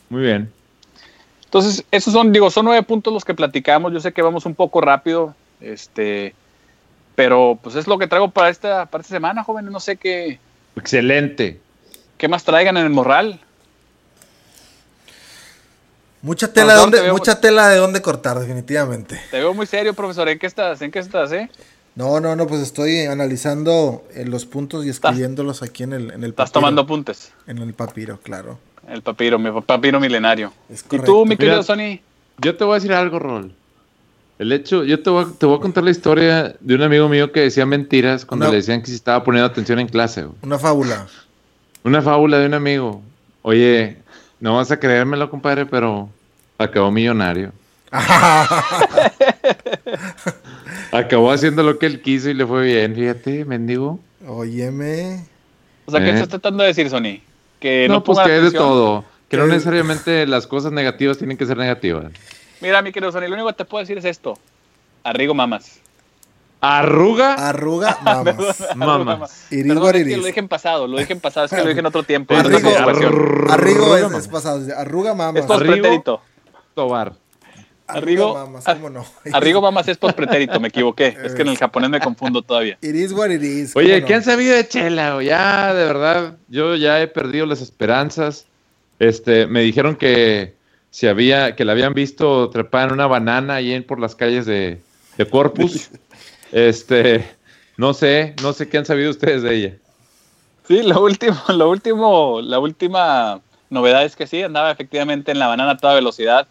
Muy 0.08 0.22
bien. 0.22 0.50
Entonces, 1.44 1.84
esos 1.92 2.12
son, 2.12 2.32
digo, 2.32 2.50
son 2.50 2.64
nueve 2.64 2.82
puntos 2.82 3.12
los 3.12 3.24
que 3.24 3.32
platicamos. 3.32 3.92
Yo 3.92 4.00
sé 4.00 4.12
que 4.12 4.22
vamos 4.22 4.44
un 4.44 4.56
poco 4.56 4.80
rápido, 4.80 5.36
este, 5.60 6.34
pero 7.14 7.56
pues 7.62 7.76
es 7.76 7.86
lo 7.86 7.96
que 7.96 8.08
traigo 8.08 8.28
para 8.28 8.48
esta, 8.48 8.86
para 8.86 9.02
esta 9.02 9.14
semana, 9.14 9.44
jóvenes. 9.44 9.70
No 9.70 9.78
sé 9.78 9.94
qué, 9.94 10.40
Excelente. 10.74 11.60
qué 12.18 12.26
más 12.26 12.42
traigan 12.42 12.76
en 12.76 12.86
el 12.86 12.90
morral. 12.90 13.38
Mucha 16.24 16.52
tela, 16.52 16.66
de 16.66 16.70
Perdón, 16.72 16.82
dónde, 16.90 16.98
te 16.98 17.04
veo- 17.04 17.12
mucha 17.12 17.40
tela 17.40 17.68
de 17.68 17.76
dónde 17.76 18.00
cortar, 18.02 18.38
definitivamente. 18.40 19.20
Te 19.30 19.38
veo 19.38 19.52
muy 19.52 19.66
serio, 19.66 19.92
profesor. 19.94 20.28
¿En 20.30 20.38
qué 20.38 20.46
estás? 20.46 20.80
¿En 20.80 20.90
qué 20.90 20.98
estás, 20.98 21.30
eh? 21.32 21.50
No, 21.94 22.18
no, 22.18 22.34
no, 22.34 22.46
pues 22.46 22.60
estoy 22.62 23.00
analizando 23.02 24.02
eh, 24.14 24.24
los 24.24 24.46
puntos 24.46 24.84
y 24.86 24.88
escribiéndolos 24.88 25.62
aquí 25.62 25.82
en 25.82 25.92
el, 25.92 26.10
en 26.12 26.24
el 26.24 26.30
Estás 26.30 26.46
papiro. 26.50 26.52
tomando 26.60 26.80
apuntes. 26.82 27.30
En 27.46 27.58
el 27.58 27.74
papiro, 27.74 28.18
claro. 28.22 28.58
El 28.88 29.02
papiro, 29.02 29.38
mi 29.38 29.50
papiro 29.60 30.00
milenario. 30.00 30.52
Es 30.70 30.84
¿Y 30.90 30.98
tú, 30.98 31.24
mi 31.26 31.36
querido 31.36 31.58
Mira. 31.58 31.62
Sony? 31.62 32.00
Yo 32.38 32.56
te 32.56 32.64
voy 32.64 32.72
a 32.72 32.74
decir 32.76 32.92
algo, 32.94 33.18
Rol. 33.18 33.52
El 34.38 34.50
hecho, 34.50 34.82
yo 34.82 35.00
te 35.02 35.10
voy, 35.10 35.24
a, 35.24 35.28
te 35.38 35.46
voy 35.46 35.58
a 35.58 35.60
contar 35.60 35.84
la 35.84 35.90
historia 35.90 36.56
de 36.58 36.74
un 36.74 36.82
amigo 36.82 37.08
mío 37.08 37.30
que 37.32 37.40
decía 37.40 37.64
mentiras 37.66 38.24
cuando 38.24 38.46
No. 38.46 38.50
le 38.50 38.56
decían 38.56 38.80
que 38.80 38.86
si 38.88 38.94
estaba 38.94 39.22
poniendo 39.22 39.46
atención 39.46 39.78
en 39.78 39.86
clase. 39.88 40.22
güey. 40.24 40.34
Una 40.42 40.58
fábula. 40.58 41.06
Una 41.84 42.02
fábula 42.02 42.38
de 42.38 42.46
un 42.46 42.54
amigo. 42.54 43.00
Oye, 43.42 43.98
no 44.44 44.56
vas 44.56 44.70
a 44.70 44.78
creérmelo, 44.78 45.30
compadre, 45.30 45.64
pero 45.64 46.10
acabó 46.58 46.90
millonario. 46.90 47.50
Acabó 50.92 51.32
haciendo 51.32 51.62
lo 51.62 51.78
que 51.78 51.86
él 51.86 52.02
quiso 52.02 52.28
y 52.28 52.34
le 52.34 52.46
fue 52.46 52.64
bien. 52.64 52.94
Fíjate, 52.94 53.44
mendigo. 53.46 53.98
Óyeme. 54.26 55.24
O 55.86 55.90
sea, 55.90 56.00
¿qué 56.00 56.10
Eh. 56.10 56.14
estás 56.14 56.28
tratando 56.28 56.62
de 56.62 56.68
decir, 56.68 56.88
Sony? 56.90 57.20
Que 57.58 57.86
no, 57.88 57.94
no, 57.94 58.04
pues 58.04 58.18
que 58.18 58.32
hay 58.32 58.42
de 58.42 58.50
todo. 58.52 59.04
Que 59.28 59.36
no 59.38 59.44
Que- 59.46 59.52
necesariamente 59.52 60.26
las 60.26 60.46
cosas 60.46 60.72
negativas 60.72 61.16
tienen 61.18 61.36
que 61.36 61.46
ser 61.46 61.56
negativas. 61.56 62.12
Mira, 62.60 62.82
mi 62.82 62.92
querido 62.92 63.10
Sony, 63.12 63.22
lo 63.28 63.34
único 63.34 63.48
que 63.48 63.54
te 63.54 63.64
puedo 63.64 63.80
decir 63.82 63.96
es 63.98 64.04
esto. 64.04 64.38
Arrigo 65.02 65.32
mamas. 65.34 65.80
Arruga, 66.66 67.34
Arruga, 67.34 67.98
mamas. 68.04 68.60
Arrigo 68.62 69.04
mamas. 69.04 69.46
Iris 69.50 69.66
Perdón, 69.74 69.96
es 69.96 70.04
que 70.04 70.16
lo 70.16 70.24
dije 70.24 70.40
en 70.40 70.48
pasado, 70.48 70.86
lo 70.86 70.98
dije 70.98 71.12
en 71.12 71.20
pasado, 71.20 71.44
es 71.44 71.52
que 71.52 71.58
lo 71.58 71.68
dije 71.68 71.80
en 71.80 71.86
otro 71.86 72.04
tiempo. 72.04 72.34
Arrigo, 72.34 72.70
situación. 72.70 73.14
Arrigo 73.50 73.84
Arruga, 73.84 73.96
es, 73.98 74.02
mamas. 74.04 74.22
es 74.22 74.28
pasado. 74.28 74.62
Arruga, 74.74 75.14
mamas. 75.14 75.42
Es 75.42 75.46
post-pretérito. 75.46 76.22
Tobar. 76.74 77.12
Arrigo, 77.86 78.30
Arruga, 78.30 78.46
mamas, 78.46 78.64
¿cómo 78.64 78.88
no? 78.88 79.04
Arrigo 79.34 79.60
mamas 79.60 79.88
es 79.88 79.98
post-pretérito, 79.98 80.58
me 80.58 80.68
equivoqué. 80.68 81.18
Es 81.22 81.34
que 81.34 81.42
en 81.42 81.48
el 81.48 81.58
japonés 81.58 81.90
me 81.90 82.00
confundo 82.00 82.40
todavía. 82.40 82.78
It 82.80 82.94
is 82.94 83.12
what 83.12 83.28
it 83.28 83.42
is. 83.42 83.76
Oye, 83.76 83.96
¿cómo 83.96 84.06
¿qué 84.06 84.12
no? 84.14 84.16
han 84.16 84.24
sabido 84.24 84.56
de 84.56 84.66
Chela? 84.66 85.22
Ya, 85.22 85.74
de 85.74 85.84
verdad, 85.84 86.38
yo 86.48 86.76
ya 86.76 87.02
he 87.02 87.08
perdido 87.08 87.44
las 87.44 87.60
esperanzas. 87.60 88.46
Este, 88.98 89.46
me 89.46 89.60
dijeron 89.60 89.96
que 89.96 90.54
si 90.90 91.08
había, 91.08 91.56
que 91.56 91.66
la 91.66 91.72
habían 91.72 91.92
visto 91.92 92.48
trepar 92.48 92.88
en 92.88 92.94
una 92.94 93.06
banana 93.06 93.56
ahí 93.56 93.72
en, 93.72 93.84
por 93.84 94.00
las 94.00 94.14
calles 94.14 94.46
de, 94.46 94.80
de 95.18 95.28
Corpus. 95.28 95.90
Este, 96.54 97.28
no 97.76 97.94
sé, 97.94 98.36
no 98.40 98.52
sé 98.52 98.68
qué 98.68 98.78
han 98.78 98.86
sabido 98.86 99.10
ustedes 99.10 99.42
de 99.42 99.54
ella. 99.56 99.74
Sí, 100.68 100.82
lo 100.84 101.02
último, 101.02 101.36
lo 101.48 101.68
último, 101.68 102.40
la 102.40 102.60
última 102.60 103.40
novedad 103.70 104.04
es 104.04 104.14
que 104.14 104.28
sí, 104.28 104.40
andaba 104.40 104.70
efectivamente 104.70 105.32
en 105.32 105.40
la 105.40 105.48
banana 105.48 105.72
a 105.72 105.76
toda 105.76 105.94
velocidad, 105.94 106.46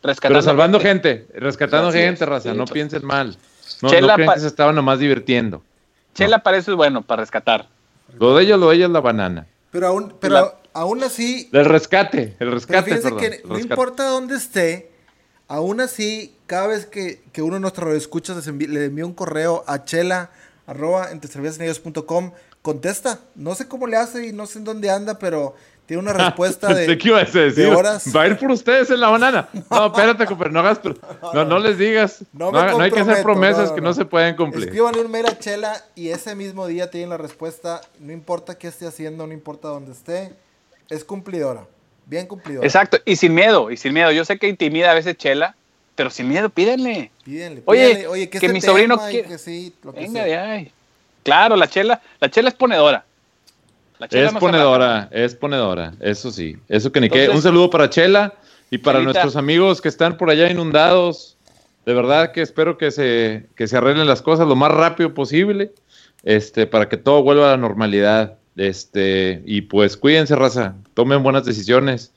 rescatando 0.00 0.38
Pero 0.38 0.42
salvando 0.42 0.78
gente, 0.78 1.26
rescatando 1.34 1.88
Así 1.88 1.98
gente, 1.98 2.22
es, 2.22 2.28
raza, 2.30 2.52
sí, 2.52 2.56
no 2.56 2.64
pues. 2.66 2.72
piensen 2.72 3.04
mal. 3.04 3.36
No, 3.82 3.90
Chela 3.90 4.16
no 4.16 4.32
que 4.34 4.40
se 4.40 4.46
estaban 4.46 4.76
nomás 4.76 5.00
divirtiendo. 5.00 5.60
Chela 6.14 6.38
parece 6.44 6.70
bueno 6.72 7.02
para 7.02 7.22
rescatar. 7.22 7.66
Lo 8.18 8.36
de 8.36 8.44
ellos, 8.44 8.60
lo 8.60 8.70
de 8.70 8.76
ellos 8.76 8.86
es 8.86 8.92
la 8.92 9.00
banana. 9.00 9.46
Pero 9.72 9.88
aún, 9.88 10.14
pero 10.20 10.34
La- 10.34 10.54
aún 10.72 11.02
así, 11.02 11.48
El 11.52 11.64
rescate, 11.64 12.22
el 12.22 12.34
pero 12.38 12.50
rescate, 12.52 12.82
fíjense 12.84 13.02
perdón. 13.10 13.20
que 13.20 13.28
no 13.30 13.54
rescate. 13.54 13.60
importa 13.62 14.04
dónde 14.08 14.36
esté, 14.36 14.90
aún 15.48 15.80
así, 15.80 16.36
cada 16.46 16.68
vez 16.68 16.86
que, 16.86 17.22
que 17.32 17.42
uno 17.42 17.54
de 17.54 17.60
nuestros 17.60 17.94
escuchas 17.94 18.46
le 18.46 18.84
envía 18.84 19.04
un 19.06 19.14
correo 19.14 19.64
a 19.66 19.84
Chela, 19.84 20.30
arroba 20.66 21.10
entre 21.10 21.30
cervezasnegocios.com. 21.30 22.32
Contesta. 22.62 23.20
No 23.34 23.54
sé 23.54 23.66
cómo 23.68 23.86
le 23.86 23.96
hace 23.96 24.26
y 24.26 24.32
no 24.32 24.46
sé 24.46 24.58
en 24.58 24.64
dónde 24.64 24.90
anda, 24.90 25.18
pero 25.18 25.54
tiene 25.86 26.02
una 26.02 26.12
respuesta 26.26 26.74
de, 26.74 26.98
que 26.98 27.08
ibas 27.08 27.34
a 27.34 27.38
decir, 27.38 27.64
de 27.64 27.74
horas. 27.74 28.04
Va 28.14 28.22
a 28.22 28.26
ir 28.26 28.36
por 28.38 28.50
ustedes 28.50 28.90
en 28.90 29.00
la 29.00 29.08
banana. 29.08 29.48
No, 29.70 29.86
espérate, 29.86 30.26
compadre, 30.26 30.52
no 30.52 30.60
hagas. 30.60 30.80
No, 31.34 31.44
no 31.44 31.58
les 31.58 31.78
digas. 31.78 32.24
No 32.32 32.46
No, 32.46 32.52
me 32.52 32.58
haga- 32.58 32.72
no 32.72 32.80
hay 32.80 32.90
que 32.90 33.00
hacer 33.00 33.22
promesas 33.22 33.72
que 33.72 33.80
no. 33.80 33.94
se 33.94 34.04
pueden 34.04 34.36
cumplir. 34.36 34.64
Escríbanle 34.64 35.00
un 35.02 35.10
mail 35.10 35.26
a 35.26 35.38
Chela 35.38 35.82
y 35.94 36.08
ese 36.10 36.34
mismo 36.34 36.66
día 36.66 36.90
tienen 36.90 37.10
la 37.10 37.16
respuesta. 37.16 37.80
No 38.00 38.12
importa 38.12 38.58
qué 38.58 38.68
esté 38.68 38.86
haciendo, 38.86 39.26
no 39.26 39.32
importa 39.32 39.68
dónde 39.68 39.92
esté. 39.92 40.34
Es 40.90 41.04
cumplidora. 41.04 41.66
Bien 42.08 42.26
cumplidora. 42.26 42.66
Exacto, 42.66 42.98
y 43.04 43.16
sin 43.16 43.34
miedo, 43.34 43.70
y 43.70 43.76
sin 43.76 43.92
miedo. 43.92 44.10
Yo 44.10 44.24
sé 44.24 44.38
que 44.38 44.48
intimida 44.48 44.90
a 44.90 44.94
veces 44.94 45.16
Chela, 45.16 45.54
pero 45.94 46.10
sin 46.10 46.26
miedo, 46.28 46.48
pídenle. 46.48 47.10
Pídenle, 47.24 47.62
Oye, 47.66 47.86
pídenle, 47.88 48.06
oye, 48.08 48.24
que, 48.30 48.38
que 48.40 48.46
este 48.46 48.52
mi 48.52 48.60
sobrino 48.60 48.98
quiere- 48.98 49.28
que 49.28 49.38
sí, 49.38 49.74
lo 49.82 49.92
que 49.92 50.00
Venga 50.00 50.22
ahí. 50.22 50.72
Claro, 51.22 51.56
la 51.56 51.68
Chela, 51.68 52.00
la 52.20 52.30
Chela 52.30 52.48
es 52.48 52.54
ponedora. 52.54 53.04
La 53.98 54.08
Chela 54.08 54.28
Es 54.28 54.34
ponedora, 54.34 55.08
es 55.10 55.34
ponedora, 55.34 55.92
eso 56.00 56.30
sí. 56.30 56.56
Eso 56.68 56.90
que 56.92 57.00
ni 57.00 57.10
qué. 57.10 57.24
Entonces- 57.24 57.36
Un 57.36 57.42
saludo 57.50 57.68
para 57.68 57.90
Chela 57.90 58.32
y 58.70 58.78
para 58.78 59.00
Chelita. 59.00 59.12
nuestros 59.12 59.36
amigos 59.36 59.80
que 59.82 59.88
están 59.88 60.16
por 60.16 60.30
allá 60.30 60.48
inundados. 60.50 61.36
De 61.84 61.94
verdad 61.94 62.32
que 62.32 62.42
espero 62.42 62.78
que 62.78 62.90
se, 62.90 63.46
que 63.56 63.66
se 63.66 63.76
arreglen 63.76 64.06
las 64.06 64.22
cosas 64.22 64.46
lo 64.46 64.54
más 64.56 64.70
rápido 64.70 65.14
posible, 65.14 65.72
este, 66.22 66.66
para 66.66 66.88
que 66.88 66.96
todo 66.96 67.22
vuelva 67.22 67.48
a 67.48 67.50
la 67.52 67.56
normalidad. 67.56 68.34
Este, 68.58 69.42
y 69.46 69.62
pues 69.62 69.96
cuídense, 69.96 70.34
raza, 70.34 70.74
tomen 70.94 71.22
buenas 71.22 71.44
decisiones. 71.44 72.12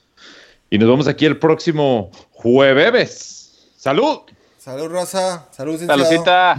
Y 0.69 0.77
nos 0.77 0.89
vemos 0.89 1.07
aquí 1.07 1.25
el 1.25 1.37
próximo 1.37 2.11
jueves. 2.31 3.69
¡Salud! 3.77 4.21
Salud, 4.57 4.89
Rosa. 4.89 5.47
Salud. 5.51 5.79
Saludcita. 5.85 6.55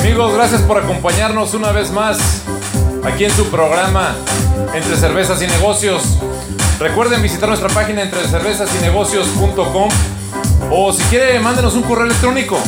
Amigos, 0.00 0.34
gracias 0.34 0.62
por 0.62 0.78
acompañarnos 0.78 1.54
una 1.54 1.72
vez 1.72 1.90
más 1.90 2.42
aquí 3.04 3.24
en 3.24 3.30
su 3.32 3.46
programa 3.46 4.16
Entre 4.74 4.96
Cervezas 4.96 5.42
y 5.42 5.46
Negocios. 5.46 6.18
Recuerden 6.78 7.22
visitar 7.22 7.48
nuestra 7.48 7.68
página 7.70 8.02
entre 8.02 8.26
cervezas 8.28 8.70
y 8.78 8.82
negocios.com 8.82 9.88
o 10.70 10.92
si 10.92 11.02
quiere 11.04 11.40
mándenos 11.40 11.74
un 11.74 11.82
correo 11.82 12.06
electrónico 12.06 12.58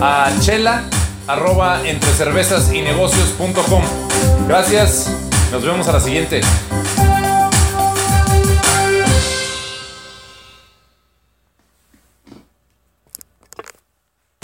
a 0.00 0.30
chela 0.40 0.84
arroba 1.32 1.86
entre 1.86 2.10
cervezas 2.12 2.72
y 2.72 2.82
negocios.com. 2.82 3.82
Gracias, 4.48 5.10
nos 5.52 5.64
vemos 5.64 5.86
a 5.88 5.92
la 5.92 6.00
siguiente. 6.00 6.40